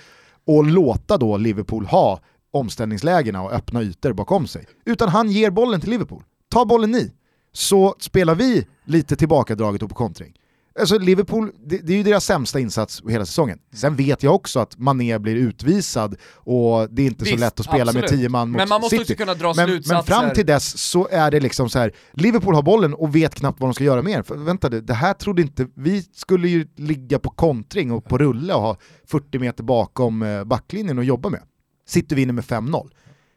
[0.48, 2.20] och låta då Liverpool ha
[2.52, 4.66] omställningslägena och öppna ytor bakom sig.
[4.86, 6.24] Utan han ger bollen till Liverpool.
[6.50, 7.12] Ta bollen ni,
[7.52, 10.34] så spelar vi lite tillbakadraget och på kontring.
[10.80, 13.60] Alltså Liverpool, det, det, är ju deras sämsta insats hela säsongen.
[13.74, 17.60] Sen vet jag också att Mané blir utvisad och det är inte Visst, så lätt
[17.60, 18.12] att spela absolut.
[18.12, 19.14] med tio man mot Men man måste City.
[19.14, 19.96] också kunna dra men, slutsatser.
[19.96, 23.36] Men fram till dess så är det liksom så här, Liverpool har bollen och vet
[23.36, 24.22] knappt vad de ska göra mer.
[24.22, 28.54] För, vänta, det här trodde inte, vi skulle ju ligga på kontring och på rulle
[28.54, 31.42] och ha 40 meter bakom eh, backlinjen och jobba med.
[31.88, 32.90] City vinner med 5-0.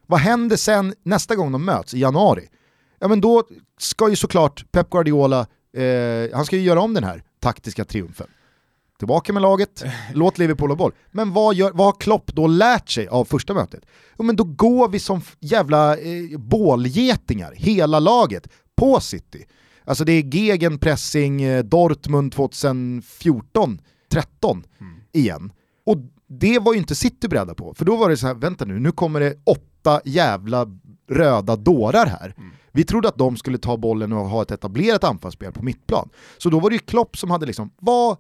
[0.06, 2.48] Vad händer sen nästa gång de möts i januari?
[2.98, 3.44] Ja men då
[3.78, 5.46] ska ju såklart Pep Guardiola
[5.76, 8.26] Eh, han ska ju göra om den här taktiska triumfen.
[8.98, 10.92] Tillbaka med laget, låt Liverpool ha boll.
[11.10, 13.86] Men vad, gör, vad har Klopp då lärt sig av första mötet?
[14.18, 19.44] Jo men då går vi som jävla eh, bålgetingar, hela laget, på City.
[19.84, 24.94] Alltså det är gegenpressing eh, Dortmund 2014, 13 mm.
[25.12, 25.52] igen.
[25.86, 25.96] Och
[26.28, 28.78] det var ju inte City beredda på, för då var det så här, vänta nu,
[28.78, 30.66] nu kommer det åtta jävla
[31.08, 32.34] röda dårar här.
[32.36, 32.50] Mm.
[32.72, 36.08] Vi trodde att de skulle ta bollen och ha ett etablerat anfallsspel på mittplan.
[36.38, 38.16] Så då var det ju Klopp som hade liksom, vad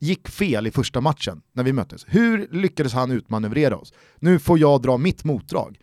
[0.00, 2.04] gick fel i första matchen när vi möttes?
[2.08, 3.92] Hur lyckades han utmanövrera oss?
[4.18, 5.78] Nu får jag dra mitt motdrag.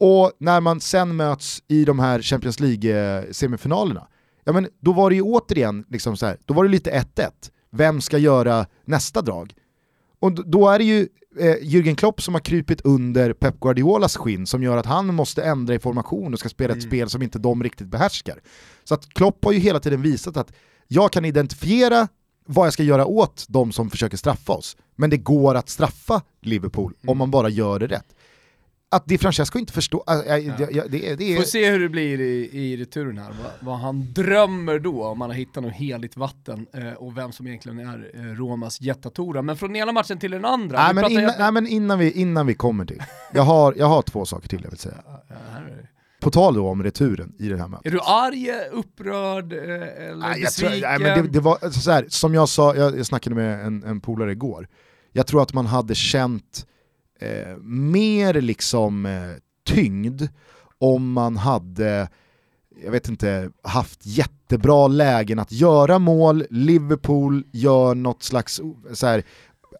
[0.00, 4.06] Och när man sen möts i de här Champions League-semifinalerna,
[4.44, 7.30] ja men då var det ju återigen liksom så här, då var det lite 1-1.
[7.70, 9.54] Vem ska göra nästa drag?
[10.18, 14.46] Och då är det ju eh, Jürgen Klopp som har krypit under Pep Guardiolas skinn
[14.46, 16.90] som gör att han måste ändra i formation och ska spela ett mm.
[16.90, 18.40] spel som inte de riktigt behärskar.
[18.84, 20.52] Så att Klopp har ju hela tiden visat att
[20.88, 22.08] jag kan identifiera
[22.46, 26.22] vad jag ska göra åt de som försöker straffa oss, men det går att straffa
[26.42, 27.10] Liverpool mm.
[27.12, 28.15] om man bara gör det rätt
[28.90, 30.84] att Di Francesco inte förstår, äh, äh, ja.
[30.88, 31.36] det, det, är...
[31.36, 35.18] Får se hur det blir i, i returen här, vad, vad, han drömmer då om
[35.18, 39.42] man har hittat något heligt vatten eh, och vem som egentligen är eh, Romas jättatora.
[39.42, 40.82] Men från ena matchen till den andra.
[40.82, 41.34] Nej men, innan, jag...
[41.38, 44.60] nej, men innan, vi, innan vi kommer till, jag har, jag har två saker till
[44.62, 44.96] jag vill säga.
[45.06, 45.34] Ja,
[46.20, 47.86] På tal då om returen i det här mötet.
[47.86, 50.80] Är du arg, upprörd eh, eller nej, besviken?
[50.80, 53.66] Tror, nej, men det, det var så här, som jag sa, jag, jag snackade med
[53.66, 54.68] en, en polare igår,
[55.12, 56.66] jag tror att man hade känt
[57.20, 59.30] eh, mer liksom eh,
[59.64, 60.28] tyngd
[60.78, 62.08] om man hade
[62.84, 68.60] jag vet inte, haft jättebra lägen att göra mål, Liverpool gör något slags
[68.92, 69.22] så här,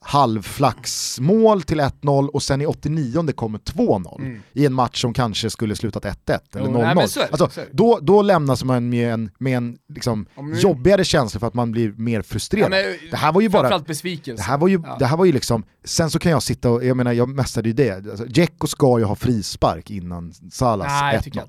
[0.07, 4.43] halvflaxmål till 1-0 och sen i 89 kommer 2-0 mm.
[4.53, 7.27] i en match som kanske skulle slutat 1-1 eller 0-0.
[7.31, 10.59] Alltså, då, då lämnas man med en, med en liksom, nu...
[10.59, 12.73] jobbigare känsla för att man blir mer frustrerad.
[12.73, 13.79] Ja, men, det här var ju bara...
[13.79, 14.43] besvikelse.
[14.43, 14.97] Det här var ju, ja.
[14.99, 17.69] det här var ju liksom, sen så kan jag sitta och, jag menar jag mästade
[17.69, 21.41] ju det, alltså, Dzeko ska ju ha frispark innan Salas 1-0.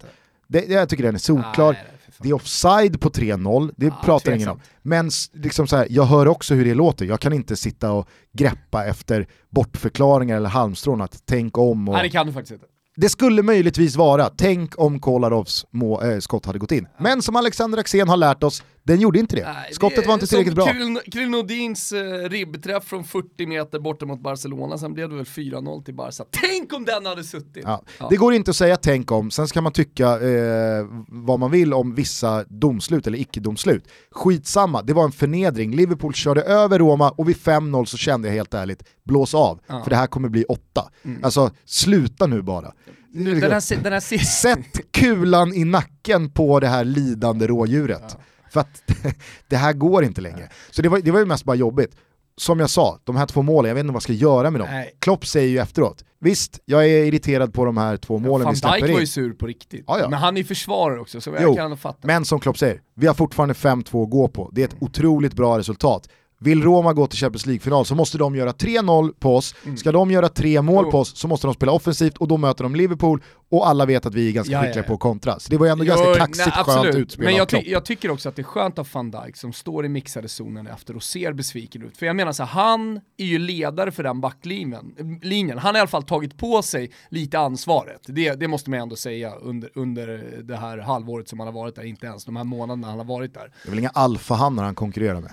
[0.48, 1.74] Det, jag tycker den är solklar.
[1.74, 4.60] Nej, det är offside på 3-0, det ah, pratar ingen om.
[4.82, 8.08] Men liksom så här, jag hör också hur det låter, jag kan inte sitta och
[8.34, 11.88] greppa efter bortförklaringar eller halmstrån att tänk om.
[11.88, 11.94] Och...
[11.94, 12.66] Nej det kan du faktiskt inte.
[13.00, 16.88] Det skulle möjligtvis vara, tänk om Kolarovs må, äh, skott hade gått in.
[17.00, 19.54] Men som Alexander Axén har lärt oss, den gjorde inte det.
[19.54, 20.66] Nej, Skottet det var inte tillräckligt bra.
[21.12, 25.84] Kryll Nordins eh, ribbträff från 40 meter borta mot Barcelona, sen blev det väl 4-0
[25.84, 26.26] till Barca.
[26.32, 27.64] Tänk om den hade suttit!
[27.64, 27.84] Ja.
[28.00, 28.08] Ja.
[28.10, 31.74] Det går inte att säga tänk om, sen ska man tycka eh, vad man vill
[31.74, 33.88] om vissa domslut eller icke-domslut.
[34.12, 35.76] Skitsamma, det var en förnedring.
[35.76, 39.84] Liverpool körde över Roma och vid 5-0 så kände jag helt ärligt, blås av, ja.
[39.84, 40.92] för det här kommer bli 8.
[41.04, 41.24] Mm.
[41.24, 42.74] Alltså sluta nu bara.
[43.14, 48.18] Den här, den här Sätt kulan i nacken på det här lidande rådjuret.
[48.50, 48.84] För att
[49.48, 50.50] det här går inte längre.
[50.72, 51.96] Så det var, det var ju mest bara jobbigt.
[52.40, 54.62] Som jag sa, de här två målen, jag vet inte vad jag ska göra med
[54.62, 54.68] dem.
[54.72, 54.96] Nej.
[55.00, 58.58] Klopp säger ju efteråt, visst, jag är irriterad på de här två målen ja, vi
[58.58, 58.94] släpper in.
[58.94, 59.84] var ju sur på riktigt.
[59.88, 60.10] Ja, ja.
[60.10, 62.08] Men han är ju försvarare också, så jag jo, kan fatta.
[62.08, 64.50] Men som Klopp säger, vi har fortfarande 5-2 att gå på.
[64.54, 66.10] Det är ett otroligt bra resultat.
[66.40, 69.56] Vill Roma gå till Champions League-final så måste de göra 3-0 på oss.
[69.78, 70.92] Ska de göra tre mål Jo.
[70.92, 74.06] på oss så måste de spela offensivt och då möter de Liverpool och alla vet
[74.06, 74.88] att vi är ganska Ja, ja, skickliga ja.
[74.88, 75.40] på att kontra.
[75.40, 77.86] Så det var ju ändå ganska Jo, kaxigt, nej, skönt utspel Men jag, ty jag
[77.86, 80.96] tycker också att det är skönt av van Dijk som står i mixade zonen efter
[80.96, 81.98] och ser besviken ut.
[81.98, 85.20] För jag menar så här, han är ju ledare för den backlinjen.
[85.22, 85.58] linjen.
[85.58, 88.02] Han har i alla fall tagit på sig lite ansvaret.
[88.06, 91.76] Det, det måste man ändå säga under, under det här halvåret som han har varit
[91.76, 93.52] där, inte ens de här månaderna han har varit där.
[93.64, 95.32] Det är väl inga alfahannar han konkurrerar med.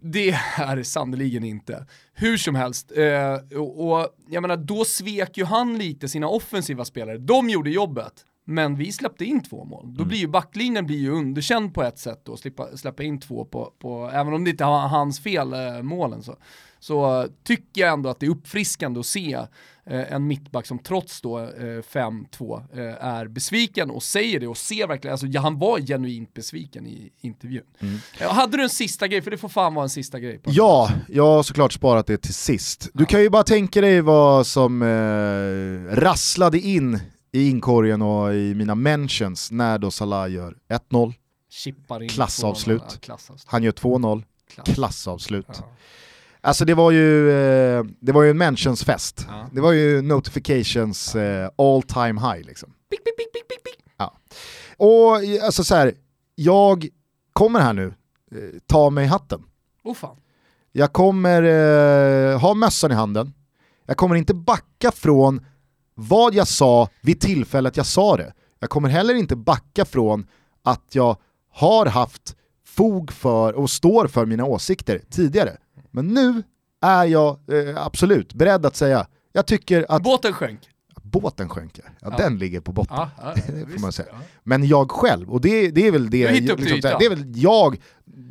[0.00, 1.86] Det är sannerligen inte.
[2.14, 6.84] Hur som helst, eh, och, och jag menar då svek ju han lite sina offensiva
[6.84, 7.18] spelare.
[7.18, 8.12] De gjorde jobbet,
[8.44, 9.94] men vi släppte in två mål.
[9.96, 13.44] Då blir ju backlinjen blir ju underkänd på ett sätt då, slippa, släppa in två
[13.44, 16.36] på, på, även om det inte var hans fel, eh, målen så.
[16.86, 19.32] Så eh, tycker jag ändå att det är uppfriskande att se
[19.86, 24.56] eh, en mittback som trots då eh, 5-2 eh, är besviken och säger det och
[24.56, 27.64] ser verkligen, alltså ja, han var genuint besviken i intervjun.
[28.20, 30.38] Eh, hade du en sista grej, för det får fan vara en sista grej.
[30.38, 32.88] På Ja, jag har såklart sparat det till sist.
[32.94, 37.00] Du kan ju bara tänka dig vad som eh, rasslade in
[37.32, 40.56] i inkorgen och i mina mentions när då Salah gör
[40.90, 41.14] 1-0,
[41.50, 42.82] Chippar in Klassavslut.
[42.88, 43.48] ja, klassavslut.
[43.50, 44.22] han gör 2-0,
[44.54, 44.74] Klass.
[44.74, 45.46] klassavslut.
[45.48, 45.64] Ja.
[46.46, 49.26] Alltså det var ju, eh, det var ju en mentions-fest.
[49.28, 49.48] Ja.
[49.52, 52.68] Det var ju notifications eh, all time high liksom.
[52.90, 53.84] Pick, pick, pick, pick, pick, pick.
[54.76, 55.94] Och alltså så här,
[56.34, 56.88] jag
[57.32, 57.86] kommer här nu
[58.32, 59.42] eh, ta mig hatten.
[59.84, 60.16] Oh fan.
[60.72, 63.34] Jag kommer eh, ha mössan i handen.
[63.86, 65.44] Jag kommer inte backa från
[65.94, 68.32] vad jag sa vid tillfället jag sa det.
[68.58, 70.26] Jag kommer heller inte backa från
[70.62, 71.16] att jag
[71.52, 75.56] har haft fog för och står för mina åsikter tidigare.
[75.96, 76.42] Men nu
[76.80, 80.60] är jag eh, absolut beredd att säga, jag tycker att Båten sjönk.
[81.02, 81.78] båten sjönk.
[81.78, 82.16] Ja, Ja.
[82.16, 82.96] den ligger på botten.
[82.96, 83.34] Ja, ja,
[83.72, 84.08] får man säga.
[84.42, 86.96] Men jag själv, och det, det är väl det, hittar liksom, ytan.
[86.98, 87.76] det är väl jag,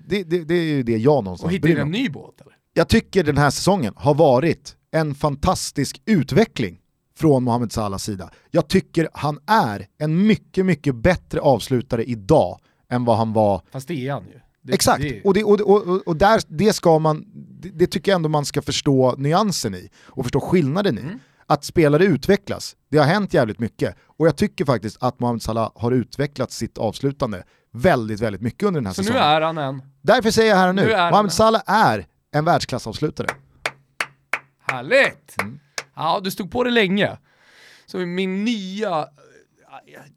[0.08, 2.42] det, det, det är ju det jag någonstans Och hittade bryr mig en ny båt
[2.42, 2.54] eller?
[2.74, 6.80] Jag tycker den här säsongen har varit en fantastisk utveckling
[7.18, 8.30] från Mohamed Salahs sida.
[8.52, 13.88] Jag tycker han är en mycket, mycket bättre avslutare idag än vad han var Fast
[13.88, 14.40] det är han ju.
[14.66, 18.12] Det, Exakt, det och, det, och, och, och där, det, ska man, det, det tycker
[18.12, 21.02] jag ändå man ska förstå nyansen i och förstå skillnaden i.
[21.02, 21.20] Mm.
[21.48, 23.96] Att spelare utvecklas, det har hänt jävligt mycket.
[24.18, 28.82] Och jag tycker faktiskt att Mohamed Salah har utvecklat sitt avslutande väldigt, väldigt mycket under
[28.82, 29.28] den här Så nu säsongen.
[29.28, 33.28] är han en Därför säger jag här nu, Nu Mohamed Salah är en världsklassavslutare.
[34.68, 35.42] Härligt!
[35.42, 35.60] Mm.
[35.96, 37.18] Ja, du stod på det länge.
[37.86, 39.08] Så min nya,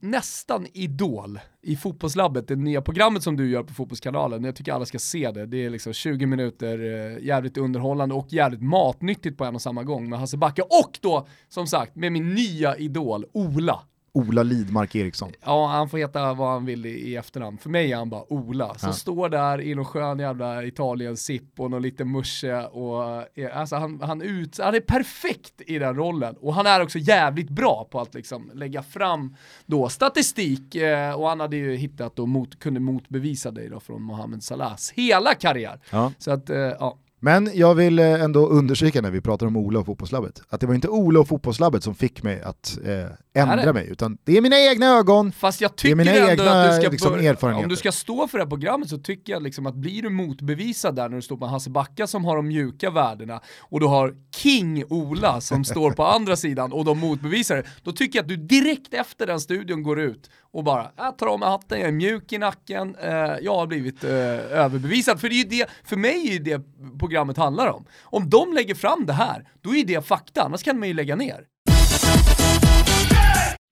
[0.00, 4.86] nästan idol i Fotbollslabbet, det nya programmet som du gör på Fotbollskanalen, jag tycker alla
[4.86, 5.46] ska se det.
[5.46, 9.82] Det är liksom 20 minuter eh, jävligt underhållande och jävligt matnyttigt på en och samma
[9.82, 13.80] gång med Hasse Backe och då, som sagt, med min nya idol Ola.
[14.18, 15.32] Ola Lidmark Eriksson.
[15.44, 17.58] Ja, han får heta vad han vill i, i efternamn.
[17.58, 18.92] För mig är han bara Ola, som Ja.
[18.92, 23.04] står där i någon skön jävla Italien-sipp och någon liten musche och
[23.38, 26.36] eh, alltså han, han, ut, han är perfekt i den rollen.
[26.40, 31.28] Och han är också jävligt bra på att liksom lägga fram då statistik eh, och
[31.28, 35.80] han hade ju hittat och mot, kunde motbevisa dig då från Mohamed Salahs hela karriär.
[35.90, 36.12] Ja.
[36.18, 36.98] Så att, eh, ja.
[37.20, 40.66] Men jag vill eh, ändå understryka när vi pratar om Ola och fotbollslabbet, att det
[40.66, 44.40] var inte Ola och fotbollslabbet som fick mig att eh, ändra mig, utan det är
[44.40, 47.64] mina egna ögon, Fast jag är tycker mina ändå egna, att du ska liksom, erfarenheter.
[47.64, 50.10] om du ska stå för det här programmet så tycker jag liksom att blir du
[50.10, 53.86] motbevisad där när du står på Hasse Backa som har de mjuka värdena och du
[53.86, 58.22] har King Ola som står på andra sidan och de motbevisar det, då tycker jag
[58.22, 61.80] att du direkt efter den studion går ut och bara, jag tar av mig hatten,
[61.80, 65.20] jag är mjuk i nacken, eh, jag har blivit eh, överbevisad.
[65.20, 66.60] För, det är ju det, för mig är ju det
[67.08, 67.84] programmet handlar om.
[68.02, 71.16] Om de lägger fram det här, då är det fakta, annars kan man ju lägga
[71.16, 71.40] ner.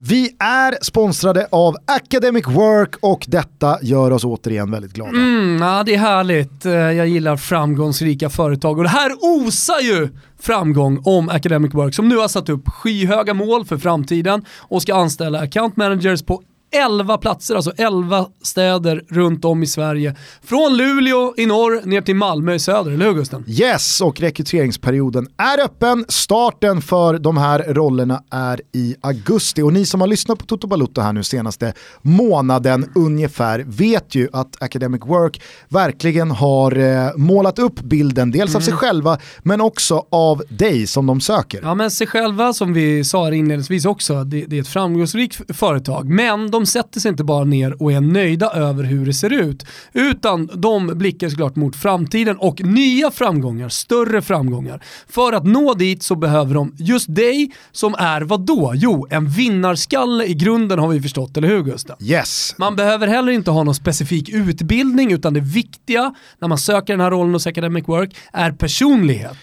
[0.05, 5.11] Vi är sponsrade av Academic Work och detta gör oss återigen väldigt glada.
[5.11, 6.66] Mm, ja, det är härligt.
[6.66, 10.09] Eh, Jag gillar framgångsrika företag och det här osar ju
[10.40, 14.94] framgång om Academic Work som nu har satt upp skyhöga mål för framtiden och ska
[14.94, 20.16] anställa account managers på 11 platser, alltså 11 städer runt om i Sverige.
[20.42, 23.44] Från Luleå i norr ner till Malmö i söder, eller hur Gusten?
[23.48, 26.05] Yes, och rekryteringsperioden är öppen.
[26.09, 29.62] Starten för de här rollerna är i augusti.
[29.62, 34.29] Och ni som har lyssnat på Toto Balutto här nu senaste månaden ungefär vet ju
[34.33, 40.07] att Academic Work verkligen har eh, målat upp bilden, dels av sig själva men också
[40.11, 41.61] av dig som de söker.
[41.62, 46.09] Ja men sig själva som vi sa inledningsvis också, det, det är ett framgångsrikt företag.
[46.09, 49.66] Men de sätter sig inte bara ner och är nöjda över hur det ser ut,
[49.92, 54.83] utan de blickar såklart mot framtiden och nya framgångar, större framgångar.
[55.09, 58.73] För att nå dit så behöver de just dig som är vad då?
[58.75, 61.97] Jo, en vinnarskalle i grunden har vi förstått, eller hur Gustav?
[62.01, 62.55] Yes.
[62.59, 67.01] Man behöver heller inte ha någon specifik utbildning utan det viktiga när man söker den
[67.01, 69.37] här rollen hos Academic Work är personlighet.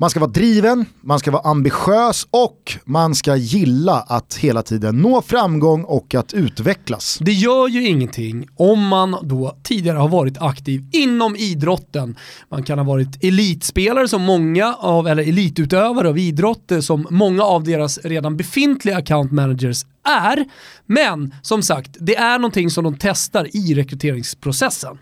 [0.00, 4.98] Man ska vara driven, man ska vara ambitiös och man ska gilla att hela tiden
[4.98, 7.18] nå framgång och att utvecklas.
[7.20, 12.16] Det gör ju ingenting om man då tidigare har varit aktiv inom idrotten.
[12.50, 17.42] Man kan ha varit elitspelare som många av, eller elitutövare av idrott eh, som många
[17.42, 20.44] av deras redan befintliga account managers är.
[20.86, 24.98] Men som sagt, det är någonting som de testar i rekryteringsprocessen.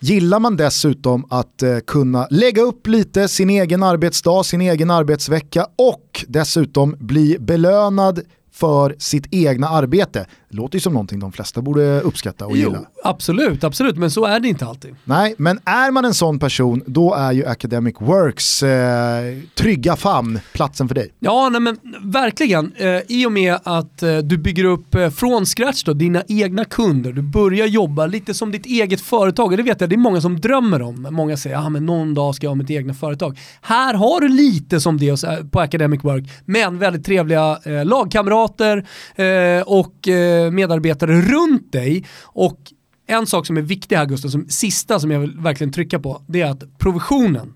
[0.00, 5.66] Gillar man dessutom att eh, kunna lägga upp lite sin egen arbetsdag, sin egen arbetsvecka
[5.76, 8.20] och dessutom bli belönad
[8.52, 10.26] för sitt egna arbete.
[10.50, 12.80] Det låter ju som någonting de flesta borde uppskatta och Jo, gilla.
[13.04, 14.94] absolut, absolut, men så är det inte alltid.
[15.04, 20.40] Nej, men är man en sån person, då är ju Academic Works eh, trygga famn
[20.52, 21.12] platsen för dig.
[21.20, 22.72] Ja, nej, men verkligen.
[22.76, 26.64] Eh, I och med att eh, du bygger upp eh, från scratch då, dina egna
[26.64, 29.50] kunder, du börjar jobba lite som ditt eget företag.
[29.50, 31.06] Och det vet jag, det är många som drömmer om.
[31.10, 33.38] Många säger att ah, men någon dag ska jag ha mitt egna företag.
[33.60, 35.16] Här har du lite som det
[35.50, 42.04] på Academic Work, men väldigt trevliga eh, lagkamrater eh, och eh, medarbetare runt dig.
[42.22, 42.58] Och
[43.06, 46.22] en sak som är viktig här Gustav, som sista som jag vill verkligen trycka på,
[46.26, 47.54] det är att provisionen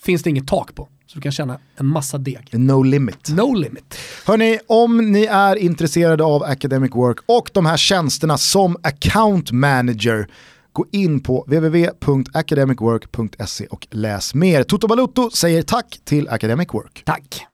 [0.00, 0.88] finns det inget tak på.
[1.06, 2.48] Så du kan tjäna en massa deg.
[2.52, 3.28] No limit.
[3.28, 3.94] No limit.
[4.26, 10.28] Hörni, om ni är intresserade av Academic Work och de här tjänsterna som account manager,
[10.72, 14.62] gå in på www.academicwork.se och läs mer.
[14.62, 17.02] Toto Balutto säger tack till Academic Work.
[17.04, 17.46] Tack.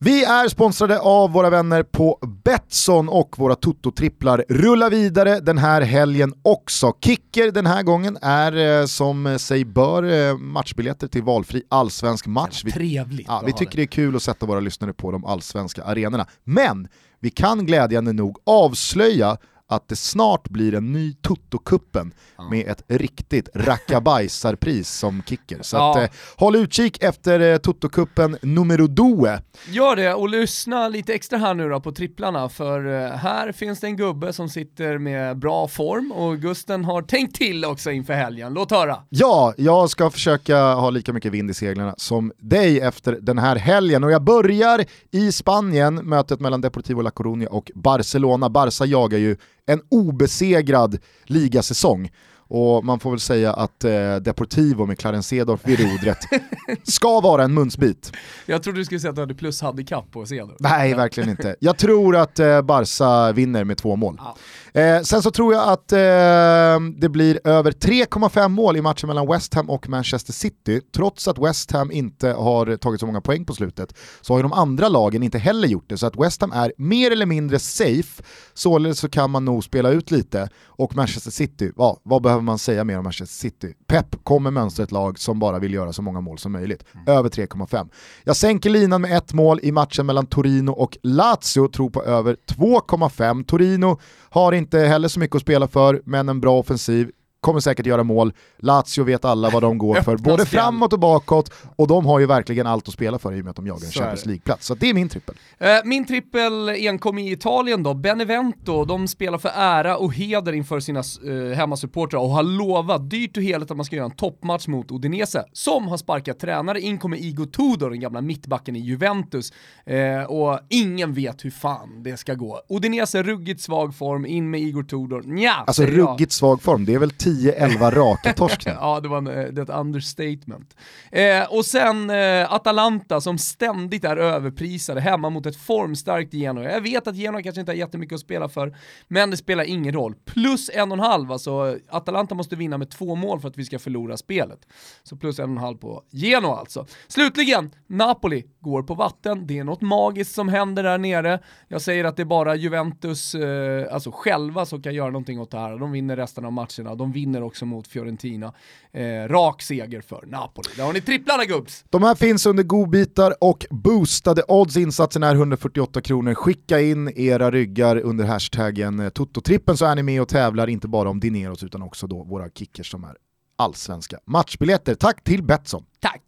[0.00, 5.82] Vi är sponsrade av våra vänner på Betsson och våra Toto-tripplar rullar vidare den här
[5.82, 6.92] helgen också.
[7.00, 12.62] Kicker den här gången är eh, som sig bör eh, matchbiljetter till valfri allsvensk match.
[12.64, 13.26] Vi, Trevligt.
[13.28, 16.26] ja, vi tycker det är kul att sätta våra lyssnare på de allsvenska arenorna.
[16.44, 16.88] Men
[17.20, 19.36] vi kan glädjande nog avslöja
[19.70, 22.12] att det snart blir en ny Toto-kuppen
[22.50, 25.58] med ett riktigt rackabajsarpris som kicker.
[25.62, 25.90] Så Ja.
[25.90, 29.40] att, eh, håll utkik efter eh, Toto-kuppen numero due.
[29.68, 33.80] Gör det och lyssna lite extra här nu då på tripplarna för eh, här finns
[33.80, 38.12] det en gubbe som sitter med bra form och Gusten har tänkt till också inför
[38.14, 38.54] helgen.
[38.54, 38.96] Låt höra.
[39.08, 43.56] Ja, jag ska försöka ha lika mycket vind i seglarna som dig efter den här
[43.56, 48.50] helgen och jag börjar i Spanien, mötet mellan Deportivo La Coruña och Barcelona.
[48.50, 49.36] Barca jagar ju
[49.68, 52.10] en obesegrad ligasäsong.
[52.50, 56.18] Och man får väl säga att eh, Deportivo med Clarence Seedorf vid rodret
[56.82, 58.12] ska vara en munsbit.
[58.46, 60.56] Jag trodde du skulle säga att du hade plus handikapp på Cedor.
[60.60, 61.56] Nej, verkligen inte.
[61.60, 64.14] Jag tror att eh, Barca vinner med två mål.
[64.18, 64.36] Ja.
[64.78, 69.28] Eh, sen så tror jag att eh, det blir över 3,5 mål i matchen mellan
[69.28, 70.80] West Ham och Manchester City.
[70.94, 74.42] Trots att West Ham inte har tagit så många poäng på slutet så har ju
[74.42, 75.98] de andra lagen inte heller gjort det.
[75.98, 78.22] Så att West Ham är mer eller mindre safe,
[78.54, 80.48] således så kan man nog spela ut lite.
[80.64, 83.74] Och Manchester City, ja, vad behöver man säga mer om Manchester City?
[83.88, 86.84] Pep kommer mönstra ett lag som bara vill göra så många mål som möjligt.
[87.06, 87.88] Över 3,5.
[88.24, 92.36] Jag sänker linan med ett mål i matchen mellan Torino och Lazio, tror på över
[92.46, 93.44] 2,5.
[93.44, 97.10] Torino har inte heller så mycket att spela för, men en bra offensiv.
[97.40, 98.32] Kommer säkert göra mål.
[98.58, 101.52] Lazio vet alla vad de går för, både framåt och bakåt.
[101.76, 103.84] Och de har ju verkligen allt att spela för i och med att de jagar
[103.86, 104.26] en Champions.
[104.26, 104.66] League-plats.
[104.66, 105.34] Så det är min trippel.
[105.58, 110.80] Eh, Min trippel enkom i Italien då, Benevento, de spelar för ära och heder inför
[110.80, 114.66] sina uh, hemmasupportrar och har lovat dyrt och heligt att man ska göra en toppmatch
[114.66, 116.80] mot Udinese, som har sparkat tränare.
[116.80, 119.52] In kommer Igo Tudor, den gamla mittbacken i Juventus,
[119.86, 122.60] Eh, och ingen vet hur fan det ska gå.
[122.68, 126.98] Udinese, ruggigt svag form, in med Igor Tudor, Nja, Alltså ruggigt svag form, det är
[126.98, 128.72] väl 10-11 raka torsk nu.
[128.80, 130.76] Ja, det var en, eh, det är ett understatement.
[131.12, 136.64] Eh, och sen eh, Atalanta som ständigt är överprisade hemma mot ett formstarkt Genoa.
[136.64, 138.76] Jag vet att Genoa kanske inte har jättemycket att spela för,
[139.08, 140.14] men det spelar ingen roll.
[140.24, 143.64] Plus en och en halv, alltså Atalanta måste vinna med två mål för att vi
[143.64, 144.58] ska förlora spelet.
[145.02, 146.86] Så plus en och en halv på Genoa alltså.
[147.08, 149.46] Slutligen, Napoli går på vatten.
[149.46, 151.40] Det är något magiskt som händer där nere.
[151.68, 155.50] Jag säger att det är bara Juventus, eh, alltså själva, som kan göra någonting åt
[155.50, 155.78] det här.
[155.78, 156.94] De vinner resten av matcherna.
[156.94, 158.52] De vinner också mot Fiorentina.
[158.92, 160.68] Eh, rak seger för Napoli.
[160.76, 161.84] Där har ni tripplarna gubbs!
[161.90, 164.76] De här finns under godbitar och boostade odds.
[164.76, 166.34] Insatsen är 148 kronor.
[166.34, 170.88] Skicka in era ryggar under hashtaggen eh, Toto-trippen så är ni med och tävlar inte
[170.88, 173.16] bara om Dineros utan också då våra kickers som är
[173.56, 174.94] allsvenska matchbiljetter.
[174.94, 175.84] Tack till Betsson.
[176.00, 176.22] Tack!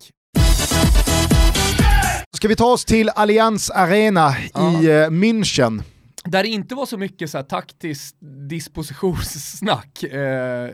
[2.41, 5.83] Ska vi ta oss till Allianz Arena i eh, München.
[6.25, 8.17] där det inte var så mycket så här taktiskt
[8.49, 10.03] dispositionssnack.
[10.03, 10.71] Eh,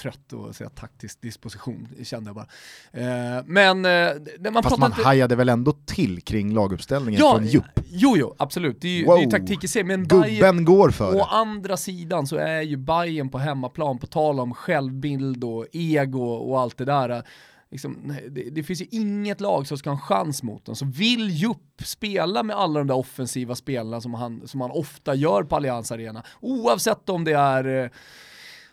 [0.00, 2.46] trött att säga taktisk disposition, kände jag bara.
[2.92, 5.02] Eh, men eh, man Fast man inte...
[5.02, 7.80] hajade väl ändå till kring laguppställningen ja, från Jupp?
[7.90, 8.80] Jo, jo, absolut.
[8.80, 9.14] Det är ju, wow.
[9.16, 9.84] det är ju taktik i sig.
[9.84, 11.24] Men Gubben Bayern, går för Å det.
[11.24, 16.60] andra sidan så är ju Bayern på hemmaplan, på tal om självbild och ego och
[16.60, 17.22] allt det där,
[17.70, 20.76] Liksom, det, det, finns ju inget lag som ska ha en chans mot dem.
[20.76, 25.14] Så vill Jupp spela med alla de där offensiva spelarna som han, som han ofta
[25.14, 27.90] gör på Allianz Arena, oavsett om det är eh,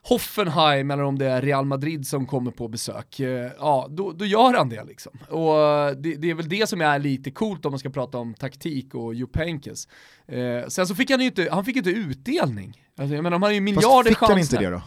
[0.05, 4.25] Hoffenheim eller om det är Real Madrid som kommer på besök, eh, ja då, då
[4.25, 5.19] gör han det liksom.
[5.29, 5.55] Och
[5.97, 8.95] det, det, är väl det som är lite coolt om man ska prata om taktik
[8.95, 9.87] och Jupp Heynckes.
[10.27, 12.81] Eh, sen så fick han ju inte, han fick inte utdelning.
[12.97, 14.55] Alltså, jag menar, han har ju miljarder Fast fick han chanser.
[14.55, 14.81] inte det då?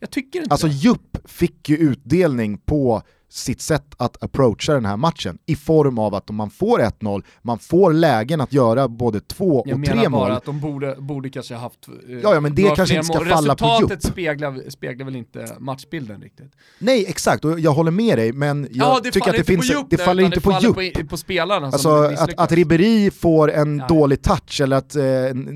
[0.00, 0.72] Jag tycker inte Alltså det.
[0.72, 6.14] Jupp fick ju utdelning på sitt sätt att approacha den här matchen i form av
[6.14, 9.94] att om man får 1-0, man får lägen att göra både två Jag och menar
[9.96, 10.30] tre bara mål.
[10.30, 13.18] att de borde, borde kanske ha haft eh, Ja, ja, men det kanske inte ska
[13.18, 13.28] mål.
[13.28, 14.12] falla på Resultatet Jupp.
[14.12, 16.52] speglar, speglar väl inte matchbilden riktigt.
[16.78, 19.74] Nej exakt, och jag håller med dig men jag ja, tycker att det finns, på
[19.78, 21.02] Jupp det faller inte på det faller.
[21.02, 23.86] På, på spelarna Alltså att, att Ribéry får en Ja.
[23.86, 25.04] dålig touch eller att eh,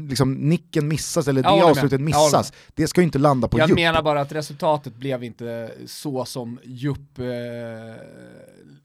[0.09, 3.59] liksom, nicken missas eller Jag det avslutet Jag missas, det ska ju inte landa på
[3.59, 3.77] Jag Jupp.
[3.79, 7.25] menar bara att resultatet blev inte så som Jupp eh,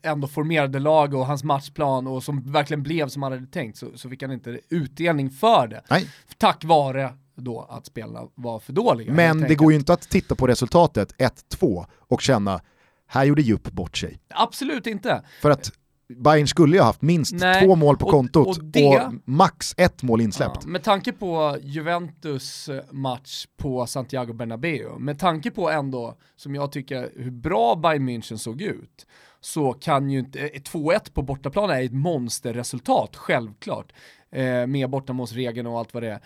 [0.01, 3.97] ändå formerade lag och hans matchplan och som verkligen blev som han hade tänkt så,
[3.97, 5.83] så fick han inte utdelning för det.
[5.89, 6.09] Nej.
[6.37, 9.13] Tack vare då att spelarna var för dåliga.
[9.13, 12.61] Men det går ju inte att titta på resultatet 1-2 och känna,
[13.07, 14.19] här gjorde Jupp bort sig.
[14.29, 15.21] Absolut inte.
[15.41, 15.71] För att
[16.15, 19.11] Bayern skulle ju ha haft minst Nej, två mål på och- kontot och och, det-
[19.25, 20.59] max ett mål insläppt.
[20.63, 26.55] Ja, med tanke på Juventus eh, match på Santiago Bernabéu, med tanke på ändå, som
[26.55, 29.07] jag tycker, hur bra Bayern München såg ut,
[29.39, 33.93] så kan ju inte, eh, 2-1 på bortaplan är ett monsterresultat, självklart,
[34.31, 36.19] eh, med bortamålsregeln och allt vad det är.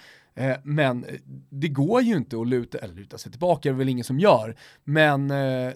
[0.52, 1.14] Eh, men eh,
[1.50, 4.20] det går ju inte att luta, eller luta sig tillbaka, det är väl ingen som
[4.20, 5.72] gör, men eh,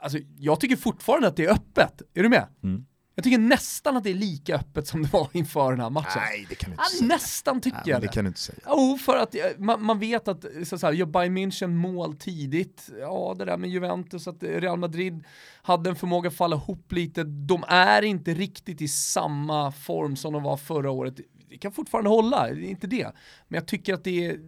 [0.00, 2.02] alltså, jag tycker fortfarande att det är öppet.
[2.14, 2.46] Är du med?
[2.62, 2.84] Mm.
[3.18, 6.22] Jag tycker nästan att det är lika öppet som det var inför den här matchen.
[6.30, 7.08] Nej det kan du inte Ja, säga.
[7.08, 8.12] nästan tycker Nej, jag det det.
[8.12, 8.58] kan du inte säga.
[8.68, 12.16] Jo, för att eh, man, man vet att så, så här, gör Bayern München mål
[12.16, 15.24] tidigt, ja det där med Juventus, att Real Madrid
[15.62, 20.32] hade en förmåga att falla ihop lite, de är inte riktigt i samma form som
[20.32, 21.14] de var förra året.
[21.50, 23.12] Det kan fortfarande hålla, det är inte det.
[23.48, 24.38] Men jag tycker att det är,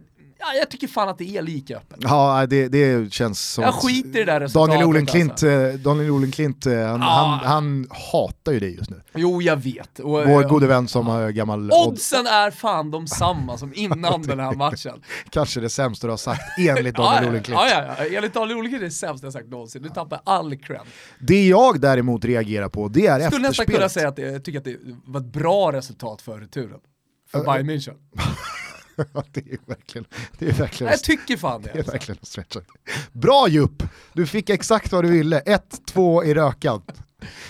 [0.41, 1.97] ja, jag tycker fan att det är lika öppet.
[2.01, 3.63] Ja, det, det känns som...
[3.63, 5.47] Jag skiter i det där resultatet, Daniel Olenklint, alltså.
[5.47, 7.05] eh, Daniel Olenklint eh, han, Ja.
[7.05, 9.01] han, han hatar ju dig just nu.
[9.15, 9.99] Jo, jag vet.
[9.99, 11.87] Och, Vår eh, gode vän som har gammal odds.
[11.87, 15.01] Oddsen är fan de samma som innan den här matchen.
[15.29, 17.59] Kanske det sämsta du har sagt enligt Daniel ja, Olenklint.
[17.61, 19.81] ja, ja, ja, enligt Daniel Olenklint är det sämsta jag sagt någonsin.
[19.81, 20.79] Du tappar all cred.
[21.19, 23.91] Det jag däremot reagerar på, det är Jag skulle nästan kunna efterspelet.
[23.91, 26.79] säga att det, jag tycker att det var ett bra resultat för returen.
[27.31, 27.93] För Bayern München.
[29.33, 30.05] Det är verkligen,
[30.39, 31.67] det är verkligen, Jag tycker fan det.
[31.67, 31.91] det är Alltså.
[31.91, 32.59] verkligen att stretcha.
[33.11, 33.83] Bra Jupp!
[34.13, 35.39] Du fick exakt vad du ville,
[35.93, 36.81] 1-2 i rökan.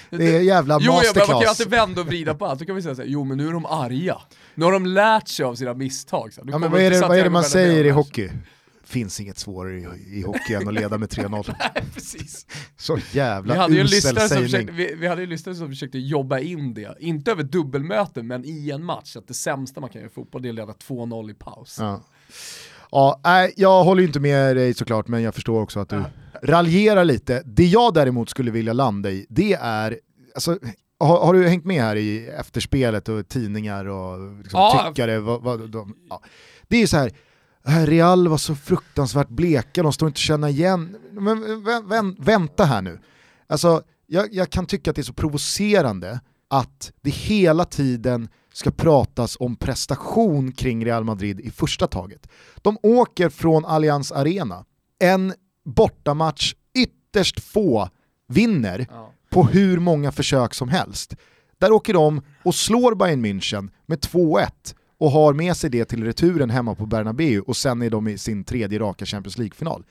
[0.09, 1.49] Det är jävla Jo, ja, men man kan ju masterclass.
[1.49, 2.59] alltid vända och vrida på allt.
[2.59, 4.17] Då kan vi säga såhär, jo men nu är de arga.
[4.55, 6.31] Nu har de lärt sig av sina misstag.
[6.35, 8.29] Ja, men vad, är det, vad är det man säger i hockey?
[8.91, 11.55] Finns inget svårare i, i hockey än att leda med 3-0.
[11.59, 12.45] Nej, precis.
[12.77, 15.67] Så Vi jävla hade, ju usel som försökte, vi, vi hade ju en lyssnare som
[15.69, 19.89] försökte jobba in det, inte över dubbelmöten men i en match, att det sämsta man
[19.89, 21.77] kan göra i fotboll det är att leda 2-0 i paus.
[21.79, 22.01] Ja.
[22.91, 26.03] Ja, nej, jag håller ju inte med dig såklart, men jag förstår också att du
[26.43, 27.43] raljerar lite.
[27.45, 29.99] Det jag däremot skulle vilja landa i, det är,
[30.35, 30.57] alltså,
[30.99, 34.85] har, har du hängt med här i efterspelet och tidningar och liksom Ja.
[34.87, 35.19] tyckare?
[35.19, 36.21] Vad, vad, de, ja.
[36.67, 37.13] Det är ju så här, "Äh,
[37.63, 40.95] Real var så fruktansvärt bleka, de står inte att känna igen.
[41.11, 42.99] Men vä- vä- vänta här nu.
[43.47, 48.71] Alltså, jag, jag kan tycka att det är så provocerande att det hela tiden ska
[48.71, 52.27] pratas om prestation kring Real Madrid i första taget.
[52.61, 54.65] De åker från Allianz Arena,
[54.99, 55.33] en
[55.65, 57.89] bortamatch ytterst få
[58.27, 59.11] vinner Ja.
[59.29, 61.15] på hur många försök som helst.
[61.59, 64.47] Där åker de och slår Bayern München med 2-1
[65.01, 68.17] och har med sig det till returen hemma på Bernabéu och sen är de i
[68.17, 69.83] sin tredje raka Champions League-final.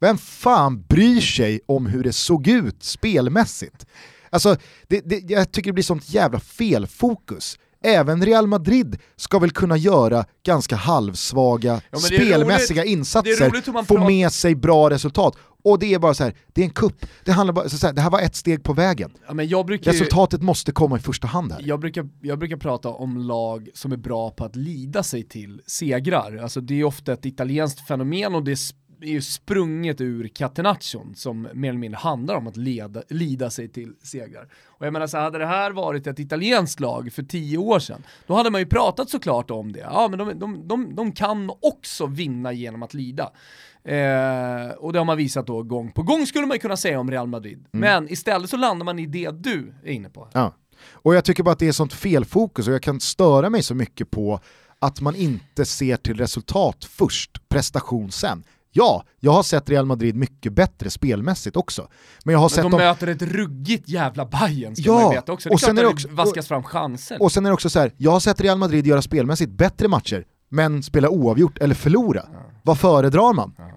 [0.00, 3.86] Vem fan bryr sig om hur det såg ut spelmässigt?
[4.30, 4.56] Alltså,
[4.88, 7.58] det, det, jag tycker det blir sånt jävla felfokus.
[7.84, 14.32] Även Real Madrid ska väl kunna göra ganska halvsvaga Ja, spelmässiga roligt- insatser, få med
[14.32, 15.36] sig bra resultat.
[15.64, 17.06] Och det är bara så här, det är en kupp.
[17.24, 19.10] Det, handlar bara, så här, det här var ett steg på vägen.
[19.28, 21.60] Ja, ju- Resultatet måste komma i första hand här.
[21.64, 25.60] Jag brukar, jag brukar prata om lag som är bra på att lida sig till
[25.66, 26.36] segrar.
[26.42, 28.58] Alltså det är ofta ett italienskt fenomen och det,
[29.04, 33.68] är ju sprunget ur Catenaccion som mer eller mindre handlar om att leda, lida sig
[33.68, 34.48] till segrar.
[34.66, 38.02] Och jag menar så hade det här varit ett italienskt lag för tio år sedan,
[38.26, 39.80] då hade man ju pratat såklart om det.
[39.80, 43.30] Ja men de, de, de, de kan också vinna genom att lida.
[43.84, 47.00] Eh, och det har man visat då gång på gång skulle man ju kunna säga
[47.00, 47.66] om Real Madrid.
[47.72, 47.80] Mm.
[47.80, 50.28] Men istället så landar man i det du är inne på.
[50.32, 50.54] Ja.
[50.90, 53.74] Och jag tycker bara att det är sånt felfokus och jag kan störa mig så
[53.74, 54.40] mycket på
[54.78, 58.44] att man inte ser till resultat först, prestation sen.
[58.76, 61.88] Ja, jag har sett Real Madrid mycket bättre spelmässigt också.
[62.24, 62.80] Men jag har men sett de dem...
[62.80, 65.48] möter ett ruggigt jävla Bayern ska ja, man veta också.
[65.48, 67.22] Det är och sen är det också, vaskas fram chanser.
[67.22, 69.88] Och sen är det också så här, jag har sett Real Madrid göra spelmässigt bättre
[69.88, 72.22] matcher, men spela oavgjort eller förlora.
[72.32, 72.38] Ja.
[72.62, 73.54] Vad föredrar man?
[73.58, 73.73] Ja.